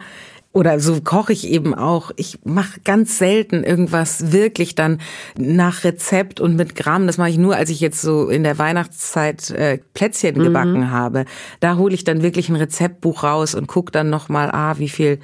[0.54, 2.12] oder so koche ich eben auch.
[2.14, 5.00] Ich mache ganz selten irgendwas wirklich dann
[5.36, 7.08] nach Rezept und mit Gramm.
[7.08, 10.44] Das mache ich nur, als ich jetzt so in der Weihnachtszeit äh, Plätzchen mhm.
[10.44, 11.24] gebacken habe.
[11.58, 15.18] Da hole ich dann wirklich ein Rezeptbuch raus und gucke dann nochmal, ah, wie viel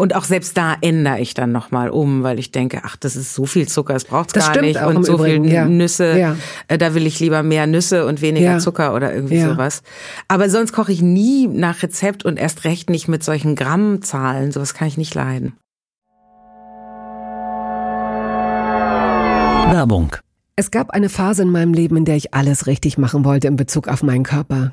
[0.00, 3.34] und auch selbst da ändere ich dann nochmal um, weil ich denke, ach, das ist
[3.34, 4.82] so viel Zucker, das braucht's das gar nicht.
[4.82, 5.66] Und so Übrigen, viel ja.
[5.66, 6.36] Nüsse, ja.
[6.68, 8.58] Äh, da will ich lieber mehr Nüsse und weniger ja.
[8.58, 9.82] Zucker oder irgendwie sowas.
[10.26, 14.52] Aber sonst koche ich nie nach Rezept und erst recht nicht mit solchen Grammzahlen.
[14.52, 15.52] Sowas kann ich nicht leiden.
[19.70, 20.16] Werbung.
[20.56, 23.56] Es gab eine Phase in meinem Leben, in der ich alles richtig machen wollte in
[23.56, 24.72] Bezug auf meinen Körper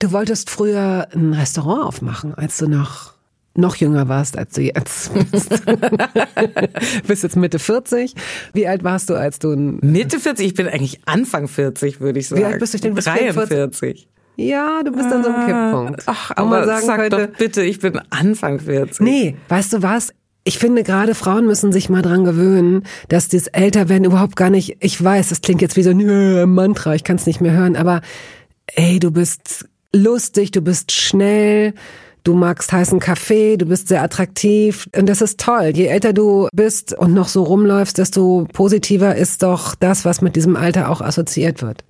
[0.00, 3.12] Du wolltest früher ein Restaurant aufmachen, als du noch
[3.54, 5.62] noch jünger warst, als du jetzt bist.
[7.06, 8.14] bist jetzt Mitte 40.
[8.54, 9.48] Wie alt warst du, als du...
[9.48, 10.46] Mitte 40?
[10.46, 12.40] Ich bin eigentlich Anfang 40, würde ich sagen.
[12.40, 12.94] Wie alt bist du denn?
[12.94, 14.08] 43.
[14.36, 16.02] Ja, du bist an so einem Kipppunkt.
[16.06, 19.00] Ach, aber sagen sag könnte, doch bitte, ich bin Anfang 40.
[19.00, 20.14] Nee, weißt du was?
[20.44, 24.78] Ich finde gerade Frauen müssen sich mal dran gewöhnen, dass das Älterwerden überhaupt gar nicht,
[24.80, 27.76] ich weiß, das klingt jetzt wie so ein Mantra, ich kann es nicht mehr hören,
[27.76, 28.00] aber
[28.66, 31.74] ey, du bist lustig, du bist schnell,
[32.24, 35.72] du magst heißen Kaffee, du bist sehr attraktiv und das ist toll.
[35.74, 40.36] Je älter du bist und noch so rumläufst, desto positiver ist doch das, was mit
[40.36, 41.84] diesem Alter auch assoziiert wird.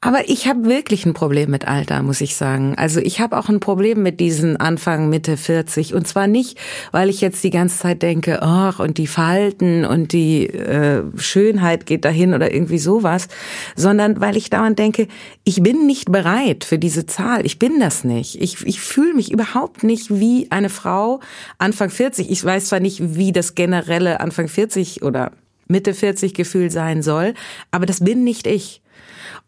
[0.00, 2.74] Aber ich habe wirklich ein Problem mit Alter, muss ich sagen.
[2.76, 5.92] Also ich habe auch ein Problem mit diesen Anfang, Mitte 40.
[5.92, 6.56] Und zwar nicht,
[6.92, 11.84] weil ich jetzt die ganze Zeit denke, ach, und die Falten und die äh, Schönheit
[11.84, 13.26] geht dahin oder irgendwie sowas,
[13.74, 15.08] sondern weil ich dauernd denke,
[15.42, 17.44] ich bin nicht bereit für diese Zahl.
[17.44, 18.40] Ich bin das nicht.
[18.40, 21.18] Ich, ich fühle mich überhaupt nicht wie eine Frau
[21.58, 22.30] Anfang 40.
[22.30, 25.32] Ich weiß zwar nicht, wie das generelle Anfang 40 oder
[25.66, 27.34] Mitte 40 Gefühl sein soll,
[27.72, 28.80] aber das bin nicht ich.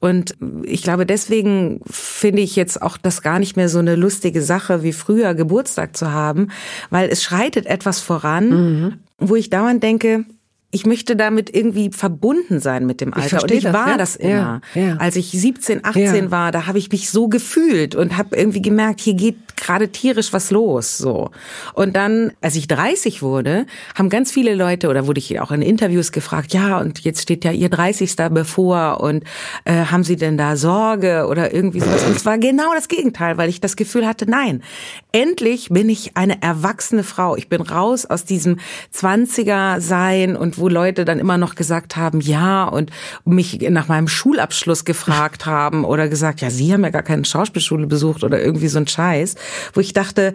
[0.00, 0.34] Und
[0.64, 4.82] ich glaube, deswegen finde ich jetzt auch das gar nicht mehr so eine lustige Sache
[4.82, 6.48] wie früher Geburtstag zu haben,
[6.88, 8.92] weil es schreitet etwas voran, mhm.
[9.18, 10.24] wo ich dauernd denke,
[10.72, 13.38] ich möchte damit irgendwie verbunden sein mit dem Alter.
[13.38, 13.96] Ich und ich das, war ja?
[13.96, 14.60] das immer.
[14.74, 14.96] Ja, ja.
[14.98, 19.00] Als ich 17, 18 war, da habe ich mich so gefühlt und habe irgendwie gemerkt,
[19.00, 20.96] hier geht gerade tierisch was los.
[20.96, 21.30] So.
[21.74, 25.60] Und dann, als ich 30 wurde, haben ganz viele Leute, oder wurde ich auch in
[25.60, 28.14] Interviews gefragt, ja, und jetzt steht ja ihr 30.
[28.30, 29.24] bevor und
[29.64, 32.04] äh, haben Sie denn da Sorge oder irgendwie sowas?
[32.04, 34.62] Und es war genau das Gegenteil, weil ich das Gefühl hatte, nein,
[35.10, 37.36] endlich bin ich eine erwachsene Frau.
[37.36, 38.58] Ich bin raus aus diesem
[38.94, 42.90] 20er sein und wo Leute dann immer noch gesagt haben, ja, und
[43.24, 47.86] mich nach meinem Schulabschluss gefragt haben oder gesagt, ja, Sie haben ja gar keine Schauspielschule
[47.86, 49.34] besucht oder irgendwie so ein Scheiß,
[49.74, 50.34] wo ich dachte,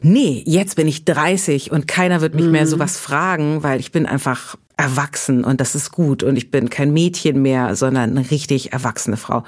[0.00, 2.52] nee, jetzt bin ich 30 und keiner wird mich mhm.
[2.52, 6.68] mehr sowas fragen, weil ich bin einfach erwachsen und das ist gut und ich bin
[6.68, 9.44] kein Mädchen mehr, sondern eine richtig erwachsene Frau.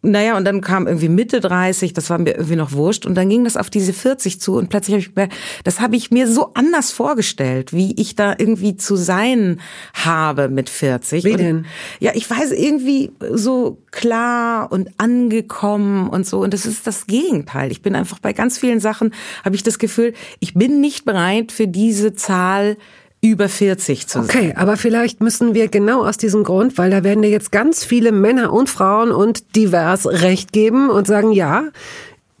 [0.00, 3.28] Naja, und dann kam irgendwie Mitte 30, das war mir irgendwie noch wurscht und dann
[3.28, 6.26] ging das auf diese 40 zu und plötzlich habe ich gemerkt, das habe ich mir
[6.26, 9.60] so anders vorgestellt, wie ich da irgendwie zu sein
[9.92, 11.24] habe mit 40.
[11.24, 11.66] Wie denn?
[11.98, 17.70] ja, ich weiß irgendwie so klar und angekommen und so und das ist das Gegenteil.
[17.70, 19.12] Ich bin einfach bei ganz vielen Sachen
[19.44, 22.78] habe ich das Gefühl, ich bin nicht bereit für diese Zahl
[23.22, 24.24] über 40 zu sein.
[24.24, 27.84] Okay, aber vielleicht müssen wir genau aus diesem Grund, weil da werden dir jetzt ganz
[27.84, 31.64] viele Männer und Frauen und divers Recht geben und sagen, ja,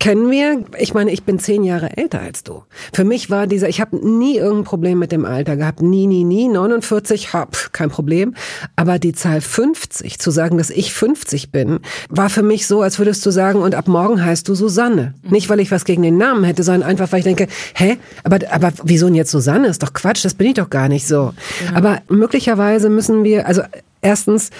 [0.00, 0.64] kennen wir.
[0.78, 2.64] Ich meine, ich bin zehn Jahre älter als du.
[2.92, 5.82] Für mich war dieser, ich habe nie irgendein Problem mit dem Alter gehabt.
[5.82, 6.48] Nie, nie, nie.
[6.48, 8.34] 49, hab, kein Problem.
[8.74, 12.98] Aber die Zahl 50, zu sagen, dass ich 50 bin, war für mich so, als
[12.98, 15.14] würdest du sagen, und ab morgen heißt du Susanne.
[15.22, 15.30] Mhm.
[15.30, 18.38] Nicht, weil ich was gegen den Namen hätte, sondern einfach, weil ich denke, hä, aber,
[18.50, 19.68] aber wieso denn jetzt Susanne?
[19.68, 21.34] Ist doch Quatsch, das bin ich doch gar nicht so.
[21.66, 21.76] Ja.
[21.76, 23.62] Aber möglicherweise müssen wir, also
[24.00, 24.50] erstens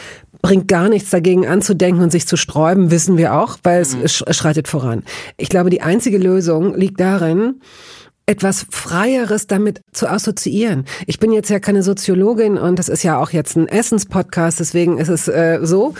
[0.43, 4.33] bringt gar nichts dagegen anzudenken und sich zu sträuben, wissen wir auch, weil es, mhm.
[4.33, 5.05] schreitet voran.
[5.37, 7.61] Ich glaube, die einzige Lösung liegt darin,
[8.31, 10.85] etwas Freieres damit zu assoziieren.
[11.07, 14.99] Ich bin jetzt ja keine Soziologin und das ist ja auch jetzt ein Essenspodcast, deswegen
[14.99, 15.95] ist es äh, so.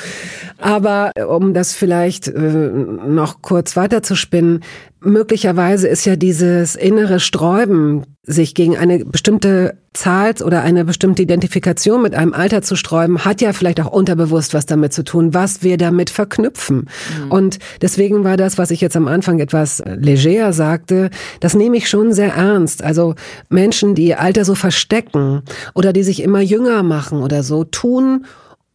[0.59, 4.63] Aber äh, um das vielleicht äh, noch kurz weiterzuspinnen,
[5.01, 12.03] möglicherweise ist ja dieses innere Sträuben, sich gegen eine bestimmte Zahl oder eine bestimmte Identifikation
[12.03, 15.63] mit einem Alter zu sträuben, hat ja vielleicht auch unterbewusst was damit zu tun, was
[15.63, 16.89] wir damit verknüpfen.
[17.25, 17.33] Mhm.
[17.33, 21.11] Und deswegen war das, was ich jetzt am Anfang etwas leger sagte,
[21.41, 22.85] das nehme ich schon sehr ernst.
[22.85, 23.15] Also
[23.49, 25.43] Menschen, die ihr Alter so verstecken
[25.75, 28.27] oder die sich immer jünger machen oder so, tun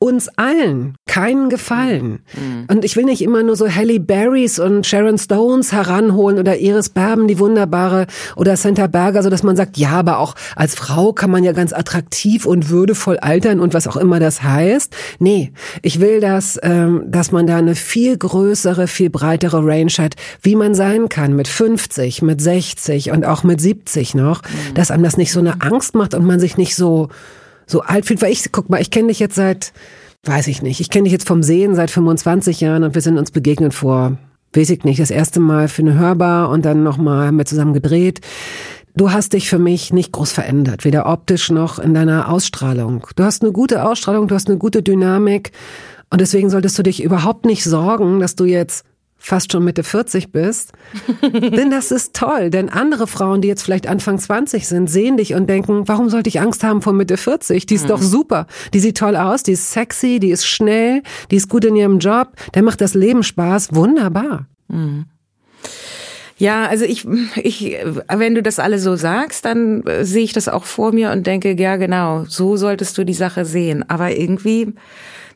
[0.06, 2.20] uns allen keinen Gefallen.
[2.34, 2.68] Mhm.
[2.70, 6.89] Und ich will nicht immer nur so Halle Berrys und Sharon Stones heranholen oder Iris
[6.89, 11.13] Berben, die wunderbare, oder Santa Berger, so dass man sagt, ja, aber auch als Frau
[11.13, 14.96] kann man ja ganz attraktiv und würdevoll altern und was auch immer das heißt.
[15.20, 20.15] Nee, ich will, dass, ähm, dass man da eine viel größere, viel breitere Range hat,
[20.41, 24.74] wie man sein kann mit 50, mit 60 und auch mit 70 noch, mhm.
[24.76, 27.10] dass einem das nicht so eine Angst macht und man sich nicht so
[27.65, 29.73] so alt fühlt, weil ich, guck mal, ich kenne dich jetzt seit,
[30.23, 33.17] weiß ich nicht, ich kenne dich jetzt vom Sehen seit 25 Jahren und wir sind
[33.17, 34.17] uns begegnet vor,
[34.54, 38.21] weiß ich nicht, das erste Mal für eine Hörbar und dann nochmal wir zusammen gedreht.
[38.97, 43.06] Du hast dich für mich nicht groß verändert, weder optisch noch in deiner Ausstrahlung.
[43.17, 45.51] Du hast eine gute Ausstrahlung, du hast eine gute Dynamik
[46.10, 48.86] und deswegen solltest du dich überhaupt nicht sorgen, dass du jetzt
[49.26, 50.72] fast schon Mitte 40 bist.
[51.22, 55.34] denn das ist toll, denn andere Frauen, die jetzt vielleicht Anfang 20 sind, sehen dich
[55.34, 57.66] und denken, warum sollte ich Angst haben vor Mitte 40?
[57.66, 57.90] Die ist mhm.
[57.90, 58.48] doch super.
[58.74, 62.00] Die sieht toll aus, die ist sexy, die ist schnell, die ist gut in ihrem
[62.00, 63.74] Job, der macht das Leben Spaß.
[63.74, 64.48] Wunderbar.
[64.68, 65.06] Mhm.
[66.38, 67.08] Ja, also ich,
[67.38, 67.78] ich,
[68.10, 71.26] wenn du das alle so sagst, dann äh, sehe ich das auch vor mir und
[71.26, 73.90] denke, ja genau, so solltest du die Sache sehen.
[73.90, 74.73] Aber irgendwie,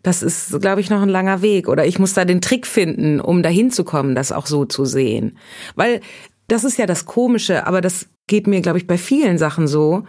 [0.03, 1.67] das ist, glaube ich, noch ein langer Weg.
[1.67, 4.85] Oder ich muss da den Trick finden, um dahin zu kommen, das auch so zu
[4.85, 5.37] sehen.
[5.75, 6.01] Weil
[6.47, 10.03] das ist ja das Komische, aber das geht mir, glaube ich, bei vielen Sachen so.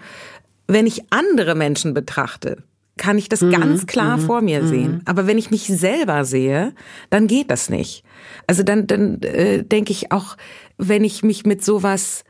[0.67, 2.63] Wenn ich andere Menschen betrachte,
[2.97, 4.93] kann ich das mhm, ganz klar mhm, vor mir sehen.
[4.93, 5.01] Mhm.
[5.07, 6.75] Aber wenn ich mich selber sehe,
[7.09, 8.05] dann geht das nicht.
[8.47, 10.37] Also dann, dann äh, denke ich auch,
[10.77, 12.25] wenn ich mich mit sowas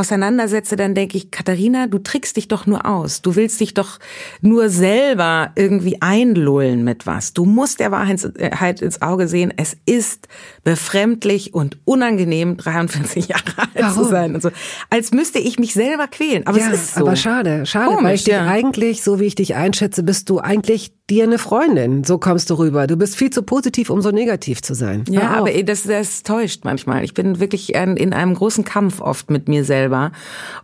[0.00, 3.22] auseinandersetze, dann denke ich, Katharina, du trickst dich doch nur aus.
[3.22, 3.98] Du willst dich doch
[4.40, 7.32] nur selber irgendwie einlullen mit was.
[7.32, 9.52] Du musst der Wahrheit ins Auge sehen.
[9.56, 10.28] Es ist
[10.64, 13.94] befremdlich und unangenehm, 43 Jahre alt Warum?
[13.94, 14.50] zu sein und so.
[14.88, 16.46] Als müsste ich mich selber quälen.
[16.46, 17.06] Aber ja, es ist so.
[17.06, 18.46] Aber schade, schade, Komisch, weil ich dich ja.
[18.46, 22.04] eigentlich, so wie ich dich einschätze, bist du eigentlich dir eine Freundin.
[22.04, 22.86] So kommst du rüber.
[22.86, 25.04] Du bist viel zu positiv, um so negativ zu sein.
[25.08, 27.04] Ja, aber das, das täuscht manchmal.
[27.04, 30.12] Ich bin wirklich in einem großen Kampf oft mit mir selber.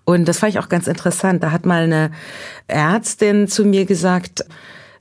[0.04, 1.42] Und das fand ich auch ganz interessant.
[1.42, 2.10] Da hat mal eine
[2.68, 4.44] Ärztin zu mir gesagt,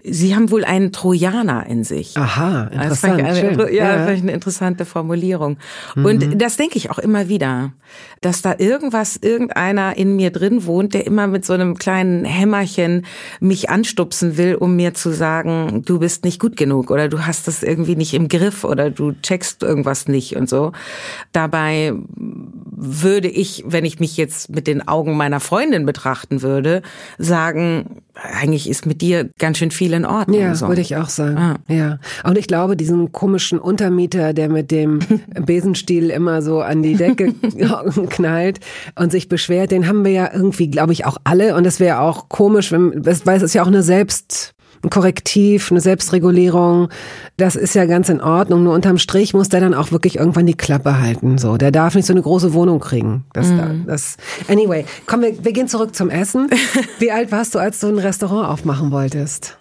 [0.08, 2.16] Sie haben wohl einen Trojaner in sich.
[2.16, 3.22] Aha, interessant.
[3.22, 4.06] Das eine, ja, ja.
[4.06, 5.58] Das eine interessante Formulierung.
[5.96, 6.06] Mhm.
[6.06, 7.74] Und das denke ich auch immer wieder,
[8.22, 13.06] dass da irgendwas, irgendeiner in mir drin wohnt, der immer mit so einem kleinen Hämmerchen
[13.40, 17.48] mich anstupsen will, um mir zu sagen, du bist nicht gut genug oder du hast
[17.48, 20.72] das irgendwie nicht im Griff oder du checkst irgendwas nicht und so.
[21.32, 21.94] Dabei
[22.76, 26.82] würde ich, wenn ich mich jetzt mit den Augen meiner Freundin betrachten würde,
[27.18, 30.40] sagen, eigentlich ist mit dir ganz schön viel in Ordnung.
[30.40, 30.68] Ja, so.
[30.68, 31.38] würde ich auch sagen.
[31.38, 31.56] Ah.
[31.68, 32.00] Ja.
[32.24, 35.00] Und ich glaube, diesen komischen Untermieter, der mit dem
[35.46, 37.34] Besenstiel immer so an die Decke
[38.10, 38.60] knallt
[38.96, 41.56] und sich beschwert, den haben wir ja irgendwie, glaube ich, auch alle.
[41.56, 44.55] Und es wäre auch komisch, wenn, weil es ist ja auch eine Selbst
[44.86, 46.90] ein Korrektiv, eine Selbstregulierung,
[47.38, 48.64] das ist ja ganz in Ordnung.
[48.64, 51.38] Nur unterm Strich muss der dann auch wirklich irgendwann die Klappe halten.
[51.38, 53.26] So, der darf nicht so eine große Wohnung kriegen.
[53.34, 53.86] Das, mm.
[53.88, 54.18] das.
[54.48, 56.50] Anyway, komm, wir, wir gehen zurück zum Essen.
[57.00, 59.58] Wie alt warst du, als du ein Restaurant aufmachen wolltest?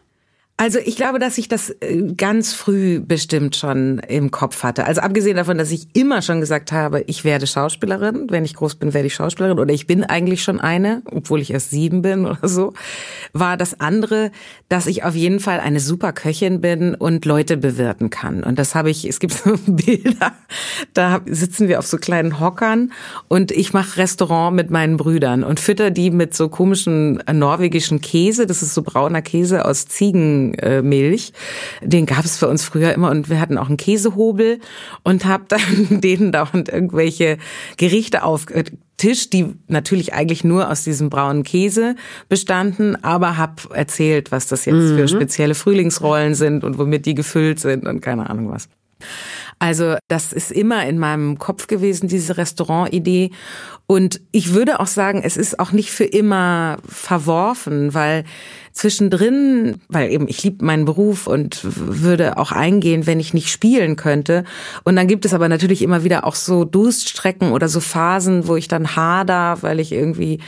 [0.56, 4.84] Also ich glaube, dass ich das äh, ganz früh bestimmt schon im Kopf hatte.
[4.86, 8.28] Also abgesehen davon, dass ich immer schon gesagt habe, ich werde Schauspielerin.
[8.30, 9.58] Wenn ich groß bin, werde ich Schauspielerin.
[9.58, 12.72] Oder ich bin eigentlich schon eine, obwohl ich erst sieben bin oder so.
[13.32, 14.30] War das andere,
[14.68, 18.44] dass ich auf jeden Fall eine super Köchin bin und Leute bewirten kann.
[18.44, 20.34] Und das habe ich, es gibt so Bilder,
[20.92, 22.92] da sitzen wir auf so kleinen Hockern
[23.26, 28.46] und ich mache Restaurant mit meinen Brüdern und fütter die mit so komischen norwegischen Käse.
[28.46, 31.32] Das ist so brauner Käse aus Ziegen Milch.
[31.82, 34.60] Den gab es für uns früher immer und wir hatten auch einen Käsehobel
[35.02, 37.38] und habe dann denen dauernd irgendwelche
[37.76, 38.46] Gerichte auf
[38.96, 41.96] Tisch, die natürlich eigentlich nur aus diesem braunen Käse
[42.28, 44.96] bestanden, aber hab erzählt, was das jetzt mhm.
[44.96, 48.68] für spezielle Frühlingsrollen sind und womit die gefüllt sind und keine Ahnung was.
[49.58, 53.30] Also das ist immer in meinem Kopf gewesen, diese Restaurantidee.
[53.86, 58.24] Und ich würde auch sagen, es ist auch nicht für immer verworfen, weil
[58.74, 63.94] zwischendrin, weil eben ich liebe meinen Beruf und würde auch eingehen, wenn ich nicht spielen
[63.94, 64.44] könnte.
[64.82, 68.56] Und dann gibt es aber natürlich immer wieder auch so Durststrecken oder so Phasen, wo
[68.56, 70.40] ich dann hader, weil ich irgendwie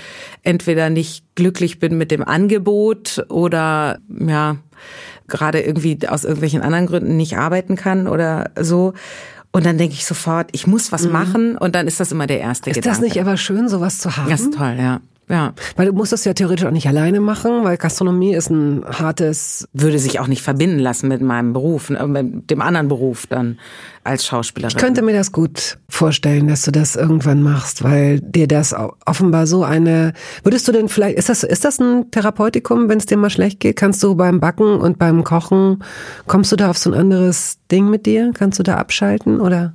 [0.43, 4.57] entweder nicht glücklich bin mit dem Angebot oder ja,
[5.29, 8.93] gerade irgendwie aus irgendwelchen anderen Gründen nicht arbeiten kann oder so.
[9.53, 11.12] Und dann denke ich sofort, ich muss was mhm.
[11.12, 12.91] machen und dann ist das immer der erste ist Gedanke.
[12.91, 14.29] Ist das nicht aber schön, sowas zu haben?
[14.29, 15.01] Das ist toll, ja.
[15.29, 15.55] Ja.
[15.74, 19.68] Weil du musst das ja theoretisch auch nicht alleine machen, weil Gastronomie ist ein hartes.
[19.72, 23.59] Würde sich auch nicht verbinden lassen mit meinem Beruf, äh, mit dem anderen Beruf dann
[24.05, 24.77] als Schauspielerin.
[24.77, 28.72] Ich könnte mir das gut vorstellen, dass du das irgendwann machst, weil dir das
[29.05, 30.12] offenbar so eine.
[30.45, 33.59] Würdest du denn vielleicht, ist das, ist das ein Therapeutikum, wenn es dir mal schlecht
[33.59, 33.74] geht?
[33.77, 35.83] Kannst du beim Backen und beim Kochen,
[36.29, 38.31] kommst du da auf so ein anderes Ding mit dir?
[38.33, 39.74] Kannst du da abschalten oder?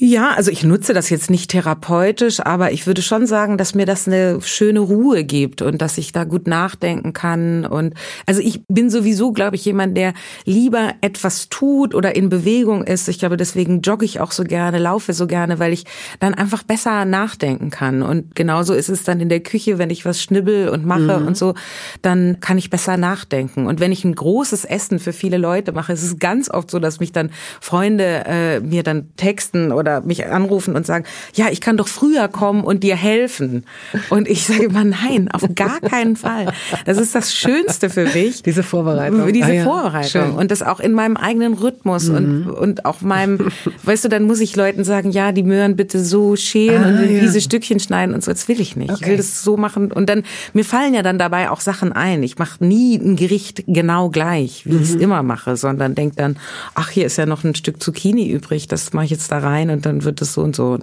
[0.00, 3.84] Ja, also ich nutze das jetzt nicht therapeutisch, aber ich würde schon sagen, dass mir
[3.84, 7.66] das eine schöne Ruhe gibt und dass ich da gut nachdenken kann.
[7.66, 7.94] Und
[8.24, 13.08] also ich bin sowieso, glaube ich, jemand, der lieber etwas tut oder in Bewegung ist.
[13.08, 15.84] Ich glaube, deswegen jogge ich auch so gerne, laufe so gerne, weil ich
[16.20, 18.02] dann einfach besser nachdenken kann.
[18.02, 21.26] Und genauso ist es dann in der Küche, wenn ich was schnibbel und mache mhm.
[21.26, 21.54] und so,
[22.02, 23.66] dann kann ich besser nachdenken.
[23.66, 26.78] Und wenn ich ein großes Essen für viele Leute mache, ist es ganz oft so,
[26.78, 27.30] dass mich dann
[27.60, 31.88] Freunde äh, mir dann texten oder oder mich anrufen und sagen, ja, ich kann doch
[31.88, 33.64] früher kommen und dir helfen.
[34.10, 36.52] Und ich sage immer, nein, auf gar keinen Fall.
[36.84, 38.42] Das ist das Schönste für mich.
[38.42, 39.32] Diese Vorbereitung.
[39.32, 39.64] Diese ah, ja.
[39.64, 40.08] Vorbereitung.
[40.08, 40.30] Schön.
[40.32, 42.16] Und das auch in meinem eigenen Rhythmus mhm.
[42.16, 43.50] und, und auch meinem,
[43.84, 47.10] weißt du, dann muss ich Leuten sagen, ja, die Möhren bitte so schälen ah, und
[47.10, 47.20] ja.
[47.20, 48.30] diese Stückchen schneiden und so.
[48.30, 48.90] Das will ich nicht.
[48.90, 49.00] Okay.
[49.02, 49.90] Ich will das so machen.
[49.90, 50.22] Und dann,
[50.52, 52.22] mir fallen ja dann dabei auch Sachen ein.
[52.22, 54.82] Ich mache nie ein Gericht genau gleich, wie mhm.
[54.82, 56.36] ich es immer mache, sondern denk dann,
[56.74, 59.70] ach, hier ist ja noch ein Stück Zucchini übrig, das mache ich jetzt da rein
[59.78, 60.76] und dann wird es so und so.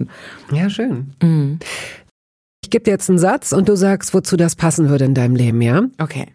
[0.50, 1.12] Ja, schön.
[1.22, 1.58] Mhm.
[2.62, 5.36] Ich gebe dir jetzt einen Satz und du sagst, wozu das passen würde in deinem
[5.36, 5.82] Leben, ja?
[5.98, 6.26] Okay.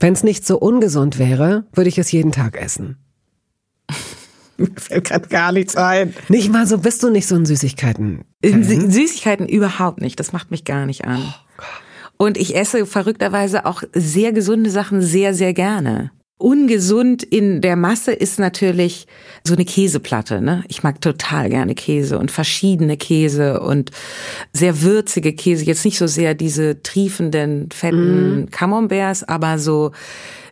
[0.00, 2.96] Wenn es nicht so ungesund wäre, würde ich es jeden Tag essen.
[4.56, 6.14] Mir fällt gerade gar nichts ein.
[6.28, 8.24] Nicht mal so, bist du nicht so in Süßigkeiten?
[8.40, 10.18] In Süßigkeiten überhaupt nicht.
[10.18, 11.22] Das macht mich gar nicht an.
[11.22, 16.10] Oh und ich esse verrückterweise auch sehr gesunde Sachen sehr, sehr gerne.
[16.38, 19.08] Ungesund in der Masse ist natürlich
[19.44, 20.40] so eine Käseplatte.
[20.40, 20.62] Ne?
[20.68, 23.90] Ich mag total gerne Käse und verschiedene Käse und
[24.52, 25.64] sehr würzige Käse.
[25.64, 28.50] Jetzt nicht so sehr diese triefenden, fetten mm.
[28.50, 29.90] Camemberts, aber so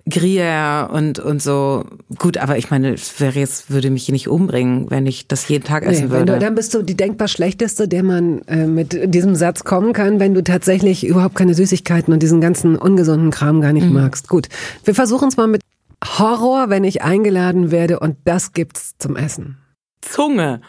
[0.09, 1.85] Gruyère und, und so.
[2.19, 5.65] Gut, aber ich meine, es wäre jetzt, würde mich nicht umbringen, wenn ich das jeden
[5.65, 6.35] Tag essen nee, würde.
[6.35, 10.21] Du, dann bist du die denkbar schlechteste, der man äh, mit diesem Satz kommen kann,
[10.21, 13.95] wenn du tatsächlich überhaupt keine Süßigkeiten und diesen ganzen ungesunden Kram gar nicht mhm.
[13.95, 14.29] magst.
[14.29, 14.49] Gut,
[14.85, 15.61] wir versuchen es mal mit
[16.05, 19.59] Horror, wenn ich eingeladen werde und das gibt's zum Essen.
[20.01, 20.61] Zunge.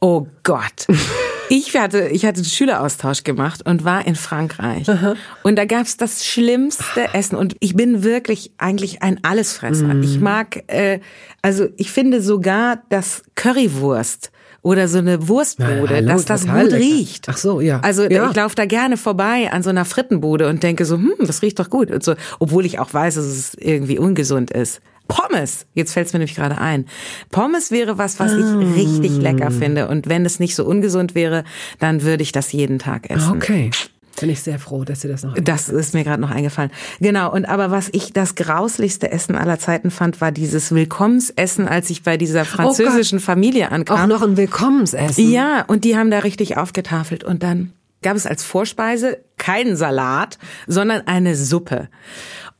[0.00, 0.86] Oh Gott.
[1.52, 4.88] Ich hatte, ich hatte einen Schüleraustausch gemacht und war in Frankreich.
[4.88, 5.16] Aha.
[5.42, 7.34] Und da gab's das schlimmste Essen.
[7.34, 9.92] Und ich bin wirklich eigentlich ein Allesfresser.
[9.92, 10.02] Mm.
[10.04, 11.00] Ich mag, äh,
[11.42, 14.30] also ich finde sogar das Currywurst
[14.62, 16.76] oder so eine Wurstbude, ja, dass das gut lecker.
[16.76, 17.28] riecht.
[17.28, 17.80] Ach so, ja.
[17.80, 18.28] Also ja.
[18.28, 21.58] ich laufe da gerne vorbei an so einer Frittenbude und denke so, hm, das riecht
[21.58, 24.80] doch gut und so, obwohl ich auch weiß, dass es irgendwie ungesund ist.
[25.08, 25.66] Pommes.
[25.74, 26.86] Jetzt fällt es mir nämlich gerade ein.
[27.30, 28.74] Pommes wäre was, was ich mm.
[28.74, 29.88] richtig lecker finde.
[29.88, 31.42] Und wenn es nicht so ungesund wäre,
[31.80, 33.32] dann würde ich das jeden Tag essen.
[33.32, 33.70] Okay.
[34.18, 35.34] Bin ich sehr froh, dass dir das noch.
[35.34, 36.70] Das ist mir gerade noch eingefallen.
[37.00, 37.32] Genau.
[37.32, 42.02] Und aber was ich das grauslichste Essen aller Zeiten fand, war dieses Willkommensessen, als ich
[42.02, 44.00] bei dieser oh französischen oh Familie ankam.
[44.00, 45.30] Auch noch ein Willkommensessen.
[45.30, 45.64] Ja.
[45.66, 51.06] Und die haben da richtig aufgetafelt und dann gab es als Vorspeise keinen Salat, sondern
[51.06, 51.88] eine Suppe.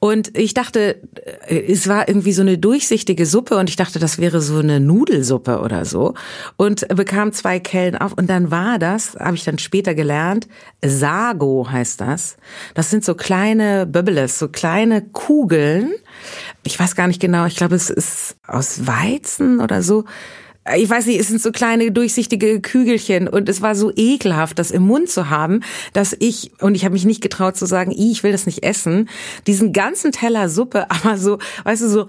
[0.02, 1.02] Und ich dachte,
[1.46, 4.80] äh, es war irgendwie so eine durchsichtige Suppe und ich dachte, das wäre so eine
[4.80, 6.14] Nudelsuppe oder so.
[6.56, 10.48] Und bekam zwei Kellen auf und dann war das, habe ich dann später gelernt,
[10.82, 12.38] Sago heißt das.
[12.74, 15.92] Das sind so kleine Böbbeles, so kleine Kugeln.
[16.62, 20.04] Ich weiß gar nicht genau, ich glaube, es ist aus Weizen oder so
[20.76, 24.70] ich weiß nicht, es sind so kleine durchsichtige Kügelchen und es war so ekelhaft, das
[24.70, 25.60] im Mund zu haben,
[25.94, 29.08] dass ich, und ich habe mich nicht getraut zu sagen, ich will das nicht essen,
[29.46, 32.06] diesen ganzen Teller Suppe, aber so, weißt du, so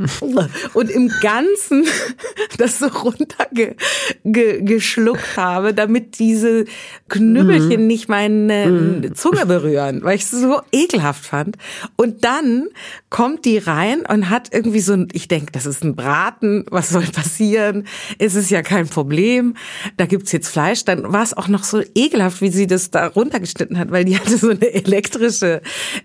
[0.74, 1.86] und im Ganzen
[2.58, 6.64] das so runtergeschluckt habe, damit diese
[7.08, 7.86] Knüppelchen mhm.
[7.86, 9.14] nicht meine mhm.
[9.14, 11.56] Zunge berühren, weil ich es so ekelhaft fand.
[11.96, 12.68] Und dann
[13.10, 16.88] kommt die rein und hat irgendwie so ein, ich denke, das ist ein Braten, was
[16.88, 17.86] soll passieren?
[18.18, 19.54] Es ist ja kein Problem.
[19.96, 20.84] Da gibt's jetzt Fleisch.
[20.84, 24.18] Dann war es auch noch so ekelhaft, wie sie das da runtergeschnitten hat, weil die
[24.18, 25.62] hatte so eine elektrische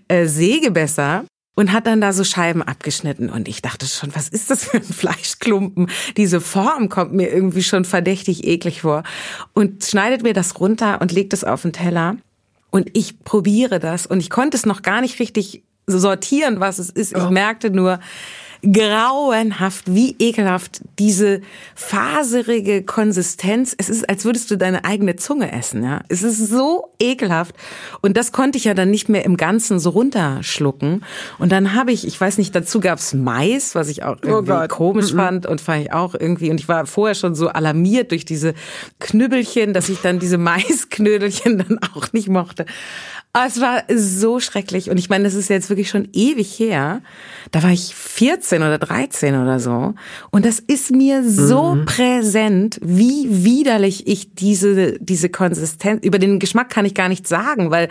[0.07, 1.25] äh, Sägebesser
[1.55, 4.77] und hat dann da so Scheiben abgeschnitten und ich dachte schon, was ist das für
[4.77, 5.89] ein Fleischklumpen?
[6.17, 9.03] Diese Form kommt mir irgendwie schon verdächtig eklig vor
[9.53, 12.17] und schneidet mir das runter und legt es auf den Teller
[12.69, 16.89] und ich probiere das und ich konnte es noch gar nicht richtig sortieren, was es
[16.89, 17.15] ist.
[17.15, 17.29] Ich oh.
[17.29, 17.99] merkte nur,
[18.61, 21.41] grauenhaft, wie ekelhaft diese
[21.75, 23.75] faserige Konsistenz.
[23.77, 26.01] Es ist, als würdest du deine eigene Zunge essen, ja.
[26.07, 27.55] Es ist so ekelhaft.
[28.01, 31.03] Und das konnte ich ja dann nicht mehr im Ganzen so runterschlucken.
[31.39, 34.53] Und dann habe ich, ich weiß nicht, dazu gab's Mais, was ich auch oh irgendwie
[34.53, 35.17] oh komisch mhm.
[35.17, 36.49] fand und fand ich auch irgendwie.
[36.49, 38.53] Und ich war vorher schon so alarmiert durch diese
[38.99, 42.65] Knüppelchen, dass ich dann diese Maisknödelchen dann auch nicht mochte.
[43.35, 44.89] Aber es war so schrecklich.
[44.89, 47.01] Und ich meine, das ist jetzt wirklich schon ewig her.
[47.51, 49.93] Da war ich 14 oder 13 oder so.
[50.31, 51.85] Und das ist mir so mhm.
[51.85, 57.71] präsent, wie widerlich ich diese, diese Konsistenz, über den Geschmack kann ich gar nicht sagen,
[57.71, 57.89] weil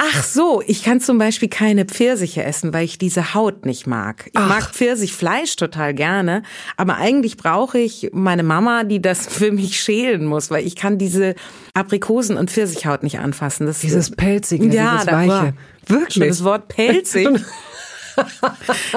[0.00, 4.26] Ach so, ich kann zum Beispiel keine Pfirsiche essen, weil ich diese Haut nicht mag.
[4.26, 4.48] Ich Ach.
[4.48, 6.44] mag Pfirsichfleisch total gerne,
[6.76, 10.98] aber eigentlich brauche ich meine Mama, die das für mich schälen muss, weil ich kann
[10.98, 11.34] diese
[11.74, 13.66] Aprikosen- und Pfirsichhaut nicht anfassen.
[13.66, 15.54] Das dieses pelzige, ja, dieses weiche.
[15.88, 16.28] Wirklich.
[16.28, 17.28] Das Wort pelzig.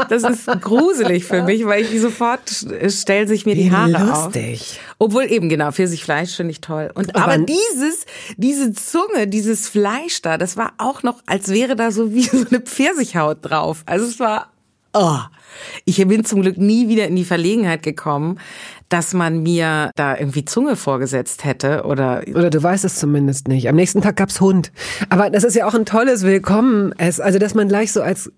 [0.09, 2.41] Das ist gruselig für mich, weil ich sofort
[2.87, 4.61] stellen sich mir die Haare lustig.
[4.61, 4.95] auf.
[4.99, 6.91] Obwohl eben genau Pfirsichfleisch finde ich toll.
[6.93, 8.05] Und aber, aber dieses
[8.37, 12.45] diese Zunge, dieses Fleisch da, das war auch noch, als wäre da so wie so
[12.49, 13.83] eine Pfirsichhaut drauf.
[13.85, 14.51] Also es war
[14.93, 15.19] oh.
[15.85, 18.39] Ich bin zum Glück nie wieder in die Verlegenheit gekommen,
[18.89, 23.69] dass man mir da irgendwie Zunge vorgesetzt hätte oder oder du weißt es zumindest nicht.
[23.69, 24.71] Am nächsten Tag gab's Hund.
[25.09, 28.31] Aber das ist ja auch ein tolles Willkommen, es also dass man gleich so als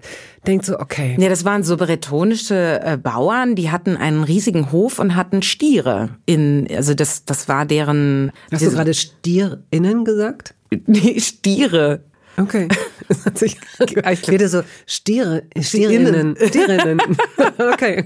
[0.46, 1.16] denkt so okay.
[1.20, 6.10] Ja, das waren so bretonische äh, Bauern, die hatten einen riesigen Hof und hatten Stiere
[6.26, 10.56] in also das das war deren Hast du gerade Stierinnen gesagt?
[10.88, 12.02] Nee, Stiere.
[12.38, 12.68] Okay.
[13.10, 13.58] Das hat sich,
[14.12, 16.38] ich rede so Stiere, Stierinnen.
[16.38, 17.02] Stierinnen.
[17.58, 18.06] Okay.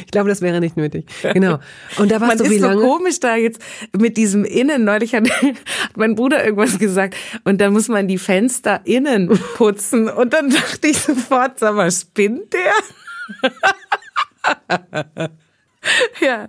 [0.00, 1.04] Ich glaube, das wäre nicht nötig.
[1.22, 1.58] Genau.
[1.98, 2.80] Und da warst Man du wie ist lange?
[2.80, 3.60] so komisch da jetzt
[3.96, 4.84] mit diesem Innen.
[4.84, 7.16] Neulich hat, hat mein Bruder irgendwas gesagt.
[7.44, 10.08] Und dann muss man die Fenster innen putzen.
[10.08, 12.72] Und dann dachte ich sofort, sag mal, spinnt der?
[16.20, 16.48] ja.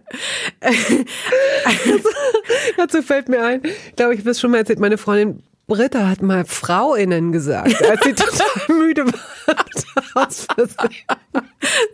[2.77, 6.07] Dazu fällt mir ein, ich glaube, ich habe es schon mal erzählt, meine Freundin Britta
[6.07, 9.55] hat mal FrauInnen gesagt, als sie total müde war.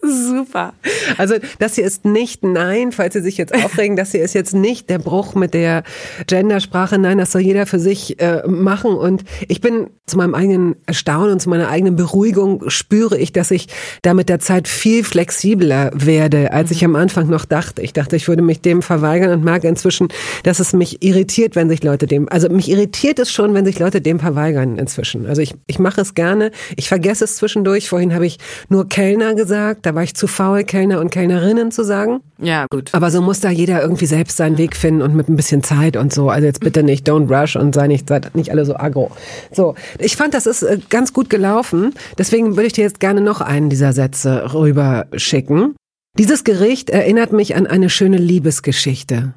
[0.02, 0.74] Super.
[1.18, 4.54] Also das hier ist nicht Nein, falls Sie sich jetzt aufregen, das hier ist jetzt
[4.54, 5.84] nicht der Bruch mit der
[6.28, 6.98] Gendersprache.
[6.98, 8.94] Nein, das soll jeder für sich äh, machen.
[8.94, 13.52] Und ich bin zu meinem eigenen Erstaunen und zu meiner eigenen Beruhigung spüre ich, dass
[13.52, 13.68] ich
[14.02, 17.82] da mit der Zeit viel flexibler werde, als ich am Anfang noch dachte.
[17.82, 20.10] Ich dachte, ich würde mich dem verweigern und merke inzwischen,
[20.44, 23.80] dass es mich irritiert, wenn sich Leute dem, also mich irritiert es schon, wenn sich
[23.80, 25.26] Leute dem verweigern inzwischen.
[25.26, 26.52] Also ich, ich mache es gerne.
[26.76, 27.90] Ich vergesse es zwischendurch.
[27.90, 28.38] Vorhin habe ich
[28.70, 29.86] nur Kellner gesagt.
[29.86, 32.22] Da war ich zu faul, Kellner und Kellnerinnen zu sagen.
[32.40, 32.90] Ja, gut.
[32.94, 35.98] Aber so muss da jeder irgendwie selbst seinen Weg finden und mit ein bisschen Zeit
[35.98, 36.30] und so.
[36.30, 39.12] Also jetzt bitte nicht, don't rush und sei nicht, seid nicht alle so aggro.
[39.52, 41.94] So, ich fand, das ist äh, ganz gut gelaufen.
[42.18, 45.76] Deswegen würde ich dir jetzt gerne noch einen dieser Sätze rüber schicken.
[46.18, 49.34] Dieses Gericht erinnert mich an eine schöne Liebesgeschichte.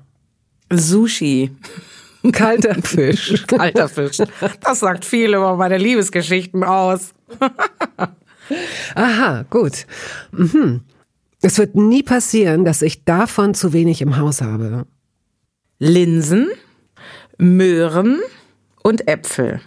[0.72, 1.50] Sushi.
[2.32, 3.44] Kalter Fisch.
[3.46, 4.18] Kalter Fisch.
[4.60, 7.12] Das sagt viel über meine Liebesgeschichten aus.
[8.94, 9.86] Aha, gut.
[10.32, 10.82] Mhm.
[11.42, 14.86] Es wird nie passieren, dass ich davon zu wenig im Haus habe.
[15.78, 16.48] Linsen,
[17.36, 18.20] Möhren
[18.82, 19.60] und Äpfel.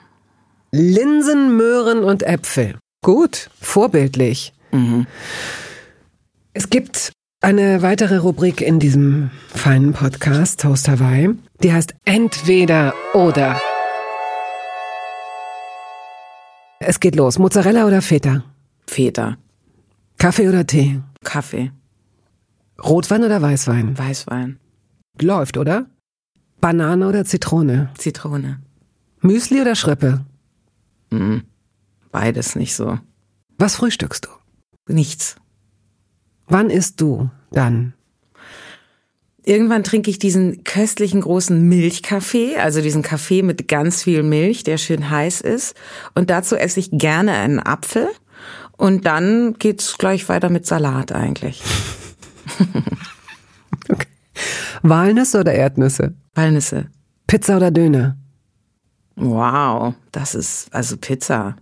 [0.72, 2.76] Linsen, Möhren und Äpfel.
[3.04, 4.54] Gut, vorbildlich.
[6.54, 11.30] Es gibt eine weitere Rubrik in diesem feinen Podcast, Toast Hawaii,
[11.62, 13.60] die heißt Entweder oder.
[16.80, 17.40] Es geht los.
[17.40, 18.44] Mozzarella oder Feta?
[18.88, 19.38] Feta.
[20.18, 21.02] Kaffee oder Tee?
[21.24, 21.72] Kaffee.
[22.84, 23.98] Rotwein oder Weißwein?
[23.98, 24.60] Weißwein.
[25.20, 25.88] Läuft, oder?
[26.62, 27.90] Banane oder Zitrone?
[27.98, 28.62] Zitrone.
[29.22, 30.26] Müsli oder Schrippe?
[32.12, 33.00] Beides nicht so.
[33.58, 34.94] Was frühstückst du?
[34.94, 35.38] Nichts.
[36.48, 37.94] Wann isst du dann?
[39.44, 44.78] Irgendwann trinke ich diesen köstlichen großen Milchkaffee, also diesen Kaffee mit ganz viel Milch, der
[44.78, 45.76] schön heiß ist.
[46.16, 48.10] Und dazu esse ich gerne einen Apfel.
[48.76, 51.64] Und dann geht's gleich weiter mit Salat eigentlich.
[54.82, 56.14] Walnüsse oder Erdnüsse?
[56.36, 56.88] Walnüsse.
[57.26, 58.18] Pizza oder Döner?
[59.16, 61.56] Wow, das ist also Pizza.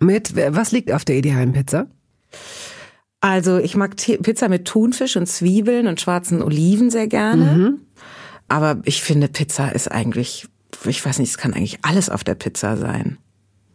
[0.00, 1.86] Mit, was liegt auf der idealen Pizza?
[3.22, 7.78] Also ich mag T Pizza mit Thunfisch und Zwiebeln und schwarzen Oliven sehr gerne.
[8.48, 10.48] Aber ich finde, Pizza ist eigentlich,
[10.84, 13.18] ich weiß nicht, es kann eigentlich alles auf der Pizza sein.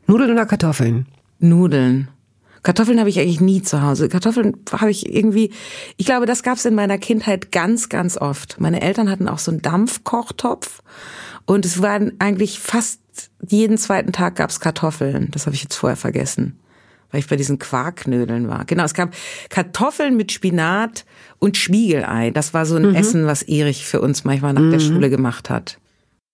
[0.05, 1.07] Nudeln oder Kartoffeln?
[1.39, 2.09] Nudeln.
[2.61, 4.09] Kartoffeln habe ich eigentlich nie zu Hause.
[4.09, 5.53] Kartoffeln habe ich irgendwie,
[5.95, 8.59] ich glaube, das gab es in meiner Kindheit ganz, ganz oft.
[8.59, 10.83] Meine Eltern hatten auch so einen Dampfkochtopf
[11.45, 12.99] und es waren eigentlich fast
[13.47, 15.29] jeden zweiten Tag gab es Kartoffeln.
[15.31, 16.59] Das habe ich jetzt vorher vergessen,
[17.11, 18.65] weil ich bei diesen Quarknödeln war.
[18.65, 19.13] Genau, es gab
[19.49, 21.05] Kartoffeln mit Spinat
[21.39, 22.31] und Spiegelei.
[22.31, 25.77] Das war so ein Essen, was Erich für uns manchmal nach der Schule gemacht hat.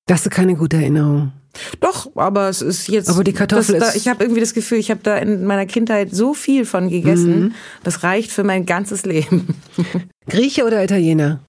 [0.08, 1.32] Das ist keine gute Erinnerung.
[1.80, 3.10] Doch, aber es ist jetzt.
[3.10, 5.46] Aber die Kartoffel das, da, ist- Ich habe irgendwie das Gefühl, ich habe da in
[5.46, 7.54] meiner Kindheit so viel von gegessen.
[7.84, 9.56] Das reicht für mein ganzes Leben.
[10.28, 11.42] Grieche oder Italiener?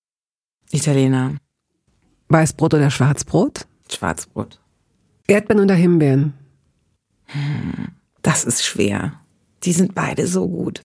[0.71, 1.37] Italiener,
[2.29, 3.67] Weißbrot oder Schwarzbrot?
[3.91, 4.61] Schwarzbrot.
[5.27, 6.35] Erdbeeren oder Himbeeren?
[8.25, 9.13] Das ist schwer.
[9.63, 10.81] Die sind beide so gut.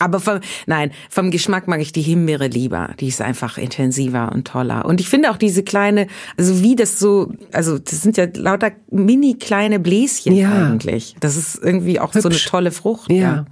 [0.00, 2.90] Aber vom, nein, vom Geschmack mag ich die Himbeere lieber.
[2.98, 4.84] Die ist einfach intensiver und toller.
[4.86, 8.72] Und ich finde auch diese kleine, also wie das so, also das sind ja lauter
[8.90, 10.66] mini kleine Bläschen Ja.
[10.68, 11.14] eigentlich.
[11.20, 12.46] Das ist irgendwie auch so eine Hübsch.
[12.46, 13.10] tolle Frucht.
[13.10, 13.46] Ja.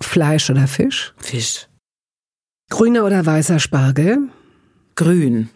[0.00, 1.14] Fleisch oder Fisch?
[1.16, 1.68] Fisch.
[2.70, 4.28] Grüner oder weißer Spargel?
[4.94, 5.48] Grün.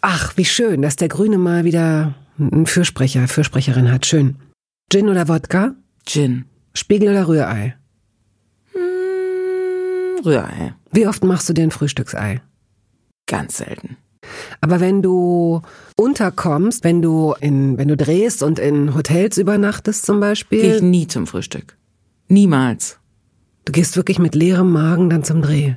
[0.00, 4.06] Ach, wie schön, dass der Grüne mal wieder einen Fürsprecher, Fürsprecherin hat.
[4.06, 4.36] Schön.
[4.90, 5.76] Gin oder Wodka?
[6.04, 6.46] Gin.
[6.74, 7.76] Spiegel oder Rührei?
[10.24, 10.74] Rührei.
[10.90, 12.40] Wie oft machst du dir ein Frühstücksei?
[13.26, 13.96] Ganz selten.
[14.60, 15.62] Aber wenn du
[15.96, 20.82] unterkommst, wenn du in, wenn du drehst und in Hotels übernachtest zum Gehe Beispiel, ich
[20.82, 21.76] nie zum Frühstück.
[22.28, 22.98] Niemals.
[23.64, 25.74] du gehst wirklich mit leerem Magen dann zum Dreh.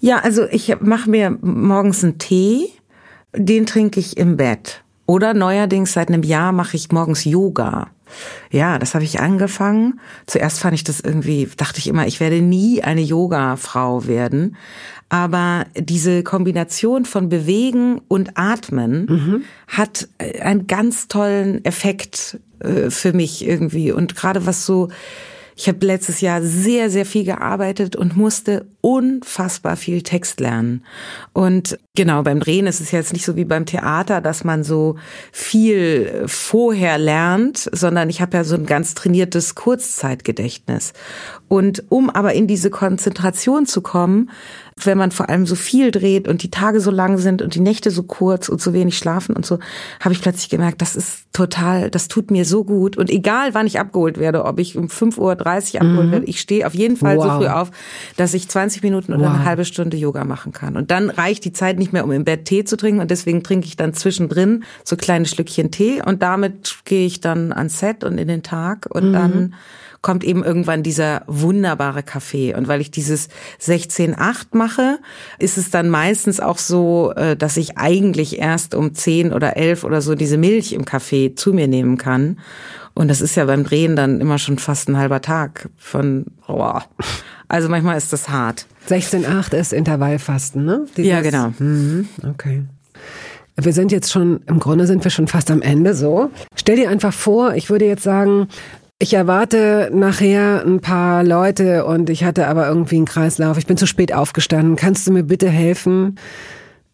[0.00, 2.68] Ja, also ich mache mir morgens einen Tee,
[3.36, 4.82] den trinke ich im Bett.
[5.06, 7.90] Oder neuerdings seit einem Jahr mache ich morgens Yoga.
[8.50, 10.00] Ja, das habe ich angefangen.
[10.26, 14.56] Zuerst fand ich das irgendwie, dachte ich immer, ich werde nie eine Yoga-Frau werden.
[15.08, 19.44] Aber diese Kombination von Bewegen und Atmen mhm.
[19.68, 20.08] hat
[20.40, 23.92] einen ganz tollen Effekt äh, für mich irgendwie.
[23.92, 24.88] Und gerade was so
[25.56, 30.84] ich habe letztes Jahr sehr, sehr viel gearbeitet und musste unfassbar viel Text lernen.
[31.32, 34.96] Und genau, beim Drehen ist es jetzt nicht so wie beim Theater, dass man so
[35.32, 40.92] viel vorher lernt, sondern ich habe ja so ein ganz trainiertes Kurzzeitgedächtnis.
[41.48, 44.30] Und um aber in diese Konzentration zu kommen,
[44.82, 47.60] wenn man vor allem so viel dreht und die Tage so lang sind und die
[47.60, 49.60] Nächte so kurz und so wenig schlafen und so,
[50.00, 52.96] habe ich plötzlich gemerkt, das ist total, das tut mir so gut.
[52.96, 56.12] Und egal, wann ich abgeholt werde, ob ich um 5.30 Uhr abgeholt mhm.
[56.12, 57.24] werde, ich stehe auf jeden Fall wow.
[57.24, 57.70] so früh auf,
[58.16, 59.34] dass ich 20 Minuten oder wow.
[59.34, 60.76] eine halbe Stunde Yoga machen kann.
[60.76, 63.00] Und dann reicht die Zeit nicht mehr, um im Bett Tee zu trinken.
[63.00, 66.02] Und deswegen trinke ich dann zwischendrin so kleine Schlückchen Tee.
[66.04, 68.88] Und damit gehe ich dann ans Set und in den Tag.
[68.90, 69.12] Und mhm.
[69.12, 69.54] dann
[70.04, 72.54] kommt eben irgendwann dieser wunderbare Kaffee.
[72.54, 73.28] Und weil ich dieses
[73.60, 74.98] 16-8 mache,
[75.38, 79.82] ist es dann meistens auch so, äh, dass ich eigentlich erst um 10 oder 11
[79.82, 82.38] oder so diese Milch im Kaffee zu mir nehmen kann.
[82.92, 86.78] Und das ist ja beim Drehen dann immer schon fast ein halber Tag von, oh.
[87.48, 88.66] also manchmal ist das hart.
[88.88, 90.84] 16-8 ist Intervallfasten, ne?
[90.98, 91.54] Dieses, ja, genau.
[91.58, 92.62] Mhm, okay.
[93.56, 96.30] Wir sind jetzt schon, im Grunde sind wir schon fast am Ende so.
[96.56, 98.48] Stell dir einfach vor, ich würde jetzt sagen,
[99.04, 103.58] ich erwarte nachher ein paar Leute und ich hatte aber irgendwie einen Kreislauf.
[103.58, 104.76] Ich bin zu spät aufgestanden.
[104.76, 106.18] Kannst du mir bitte helfen,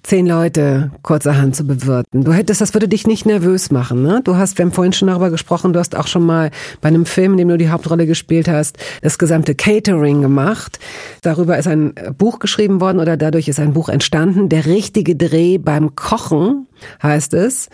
[0.03, 2.25] zehn Leute kurzerhand zu bewirten?
[2.25, 4.23] Du hättest, das würde dich nicht nervös machen, ne?
[4.25, 6.51] Du hast, wir haben vorhin schon darüber gesprochen, du hast auch schon mal
[6.81, 10.81] bei einem Film, in dem du die Hauptrolle gespielt hast, das gesamte Catering gemacht.
[11.23, 14.49] Darüber ist ein Buch geschrieben worden oder dadurch ist ein Buch entstanden.
[14.49, 16.67] Der richtige Dreh beim Kochen
[17.01, 17.69] heißt es.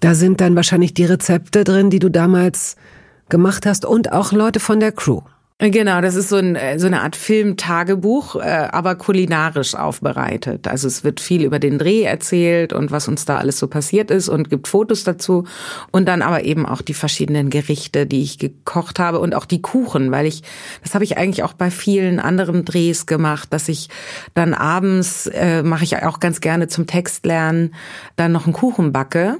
[0.00, 2.76] Da sind dann wahrscheinlich die Rezepte drin, die du damals
[3.28, 5.22] gemacht hast und auch Leute von der Crew.
[5.58, 10.68] Genau, das ist so, ein, äh, so eine Art Filmtagebuch, äh, aber kulinarisch aufbereitet.
[10.68, 14.10] Also es wird viel über den Dreh erzählt und was uns da alles so passiert
[14.10, 15.44] ist und gibt Fotos dazu
[15.92, 19.62] und dann aber eben auch die verschiedenen Gerichte, die ich gekocht habe und auch die
[19.62, 20.42] Kuchen, weil ich,
[20.82, 23.88] das habe ich eigentlich auch bei vielen anderen Drehs gemacht, dass ich
[24.34, 27.74] dann abends, äh, mache ich auch ganz gerne zum Text lernen,
[28.16, 29.38] dann noch einen Kuchen backe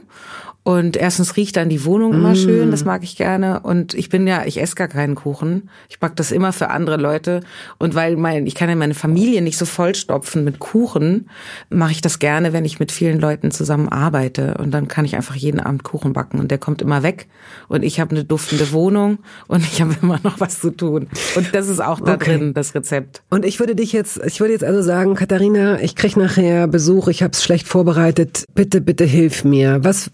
[0.67, 2.37] und erstens riecht dann die Wohnung immer mm.
[2.37, 3.61] schön, das mag ich gerne.
[3.61, 5.71] Und ich bin ja, ich esse gar keinen Kuchen.
[5.89, 7.43] Ich back das immer für andere Leute.
[7.79, 11.31] Und weil mein, ich kann ja meine Familie nicht so vollstopfen mit Kuchen,
[11.71, 14.57] mache ich das gerne, wenn ich mit vielen Leuten zusammen arbeite.
[14.59, 16.41] Und dann kann ich einfach jeden Abend Kuchen backen.
[16.41, 17.29] Und der kommt immer weg.
[17.69, 21.07] Und ich habe eine duftende Wohnung und ich habe immer noch was zu tun.
[21.37, 22.39] Und das ist auch da okay.
[22.39, 23.23] drin, das Rezept.
[23.31, 27.07] Und ich würde dich jetzt, ich würde jetzt also sagen, Katharina, ich krieg nachher Besuch,
[27.07, 28.47] ich habe es schlecht vorbereitet.
[28.57, 29.85] Bitte, bitte hilf mir.
[29.85, 30.11] Was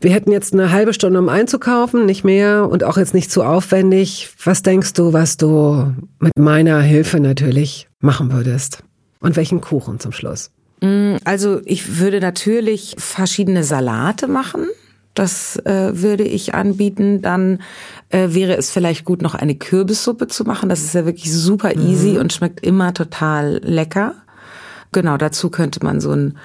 [0.00, 3.42] wir hätten jetzt eine halbe Stunde, um einzukaufen, nicht mehr und auch jetzt nicht zu
[3.42, 4.30] aufwendig.
[4.44, 8.82] Was denkst du, was du mit meiner Hilfe natürlich machen würdest?
[9.20, 10.50] Und welchen Kuchen zum Schluss?
[10.82, 14.66] Mm, also ich würde natürlich verschiedene Salate machen.
[15.14, 17.22] Das äh, würde ich anbieten.
[17.22, 17.62] Dann
[18.10, 20.68] äh, wäre es vielleicht gut, noch eine Kürbissuppe zu machen.
[20.68, 22.18] Das ist ja wirklich super easy mhm.
[22.18, 24.14] und schmeckt immer total lecker.
[24.92, 26.36] Genau, dazu könnte man so einen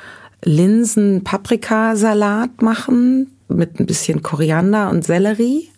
[0.43, 5.70] Linsen-Paprikasalat machen mit ein bisschen Koriander und Sellerie.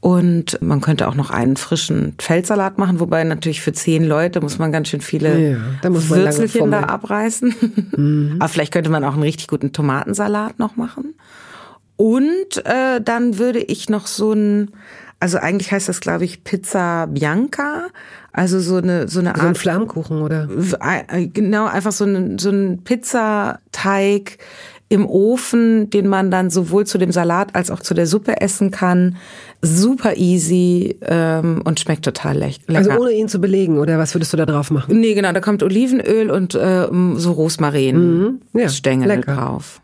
[0.00, 4.58] Und man könnte auch noch einen frischen Feldsalat machen, wobei natürlich für zehn Leute muss
[4.58, 7.54] man ganz schön viele ja, da Würzelchen da abreißen.
[7.96, 8.36] Mhm.
[8.38, 11.14] Aber vielleicht könnte man auch einen richtig guten Tomatensalat noch machen.
[11.96, 14.70] Und äh, dann würde ich noch so ein,
[15.18, 17.86] also eigentlich heißt das, glaube ich, Pizza Bianca.
[18.32, 20.46] Also so eine so eine Art so ein Flammkuchen oder
[21.08, 24.38] äh, genau einfach so ein so ein Pizzateig
[24.88, 28.70] im Ofen, den man dann sowohl zu dem Salat als auch zu der Suppe essen
[28.70, 29.16] kann.
[29.60, 32.78] Super easy ähm, und schmeckt total le lecker.
[32.78, 35.00] Also ohne ihn zu belegen, oder was würdest du da drauf machen?
[35.00, 38.40] Nee, genau, da kommt Olivenöl und äh, so Rosmarin mhm.
[38.52, 39.34] ja, Stängel lecker.
[39.34, 39.80] drauf.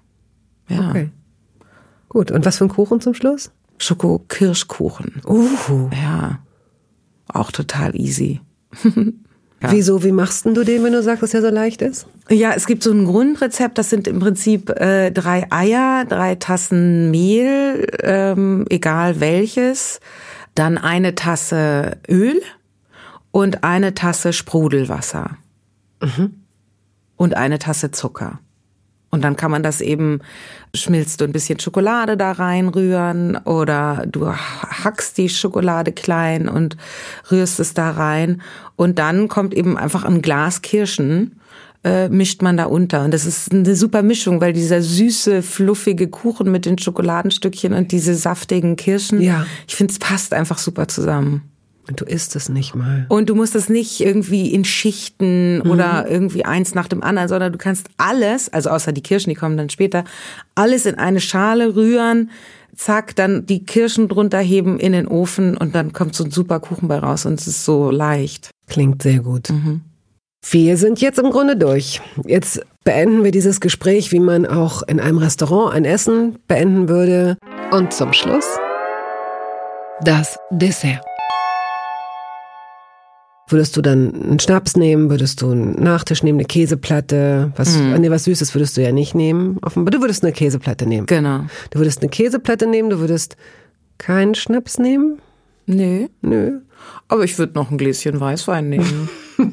[0.69, 0.91] Ja.
[0.91, 1.11] Okay.
[2.09, 3.51] Gut, und was für ein Kuchen zum Schluss?
[3.79, 5.23] Schoko-Kirschkuchen.
[5.27, 5.89] Uh.
[6.01, 6.39] Ja.
[7.27, 8.41] Auch total easy.
[9.63, 9.71] Ja.
[9.71, 12.07] Wieso, wie machst denn du den, wenn du sagst, dass er so leicht ist?
[12.29, 17.11] Ja, es gibt so ein Grundrezept, das sind im Prinzip äh, drei Eier, drei Tassen
[17.11, 20.01] Mehl, ähm, egal welches,
[20.55, 22.43] dann eine Tasse Öl
[23.31, 25.37] und eine Tasse Sprudelwasser
[26.01, 26.35] mhm.
[27.17, 28.41] und eine Tasse Zucker.
[29.15, 30.21] Und dann kann man das eben,
[30.75, 36.79] schmilzt du ein bisschen Schokolade da reinrühren oder du hackst die Schokolade klein und
[37.31, 38.41] rührst es da rein.
[38.75, 41.39] Und dann kommt eben einfach ein Glas Kirschen
[41.85, 43.05] äh, mischt man da unter.
[43.05, 47.93] Und das ist eine super Mischung, weil dieser süße, fluffige Kuchen mit den Schokoladenstückchen und
[47.93, 49.47] diese saftigen Kirschen, ja.
[49.67, 51.52] ich finde, es passt einfach super zusammen.
[51.89, 53.07] Und du isst es nicht mal.
[53.09, 55.71] Und du musst es nicht irgendwie in Schichten mhm.
[55.71, 59.37] oder irgendwie eins nach dem anderen, sondern du kannst alles, also außer die Kirschen, die
[59.37, 60.05] kommen dann später,
[60.55, 62.31] alles in eine Schale rühren,
[62.77, 66.61] zack, dann die Kirschen drunter heben in den Ofen und dann kommt so ein super
[66.61, 68.51] Kuchen bei raus und es ist so leicht.
[68.69, 69.51] Klingt sehr gut.
[69.51, 69.83] Mhm.
[70.51, 72.01] Wir sind jetzt im Grunde durch.
[72.25, 77.37] Jetzt beenden wir dieses Gespräch, wie man auch in einem Restaurant ein Essen beenden würde.
[77.71, 78.47] Und zum Schluss
[80.05, 81.12] das Dessert.
[83.53, 85.11] Würdest du dann einen Schnaps nehmen?
[85.11, 87.53] Würdest du einen Nachtisch nehmen, eine Käseplatte?
[87.57, 88.01] Was, mm.
[88.01, 89.59] nee, was Süßes würdest du ja nicht nehmen.
[89.63, 91.07] Offenbar, du würdest eine Käseplatte nehmen.
[91.07, 91.45] Genau.
[91.71, 93.37] Du würdest eine Käseplatte nehmen, du würdest
[93.99, 95.21] keinen Schnaps nehmen?
[95.67, 96.09] Nö.
[96.23, 96.61] Nö.
[97.09, 99.09] Aber ich würde noch ein Gläschen Weißwein nehmen.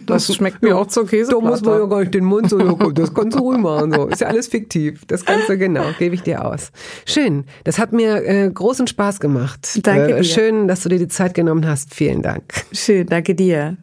[0.06, 1.44] Das schmeckt mir auch zur Käseplatte.
[1.44, 3.92] Da muss man ja gar nicht den Mund so, ja, das kannst du ruhig machen.
[3.94, 4.08] So.
[4.08, 5.06] Ist ja alles fiktiv.
[5.08, 6.72] Das kannst du genau, gebe ich dir aus.
[7.06, 7.46] Schön.
[7.64, 9.80] Das hat mir äh, großen Spaß gemacht.
[9.84, 11.94] Danke äh, Schön, dass du dir die Zeit genommen hast.
[11.94, 12.44] Vielen Dank.
[12.72, 13.78] Schön, danke dir.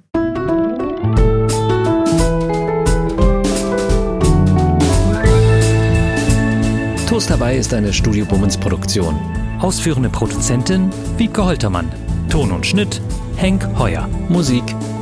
[7.09, 9.19] Toast dabei ist eine Studio Bummens Produktion.
[9.61, 11.91] Ausführende Produzentin Wiebke Holtermann.
[12.29, 13.01] Ton und Schnitt
[13.37, 14.09] Henk Heuer.
[14.29, 14.65] Musik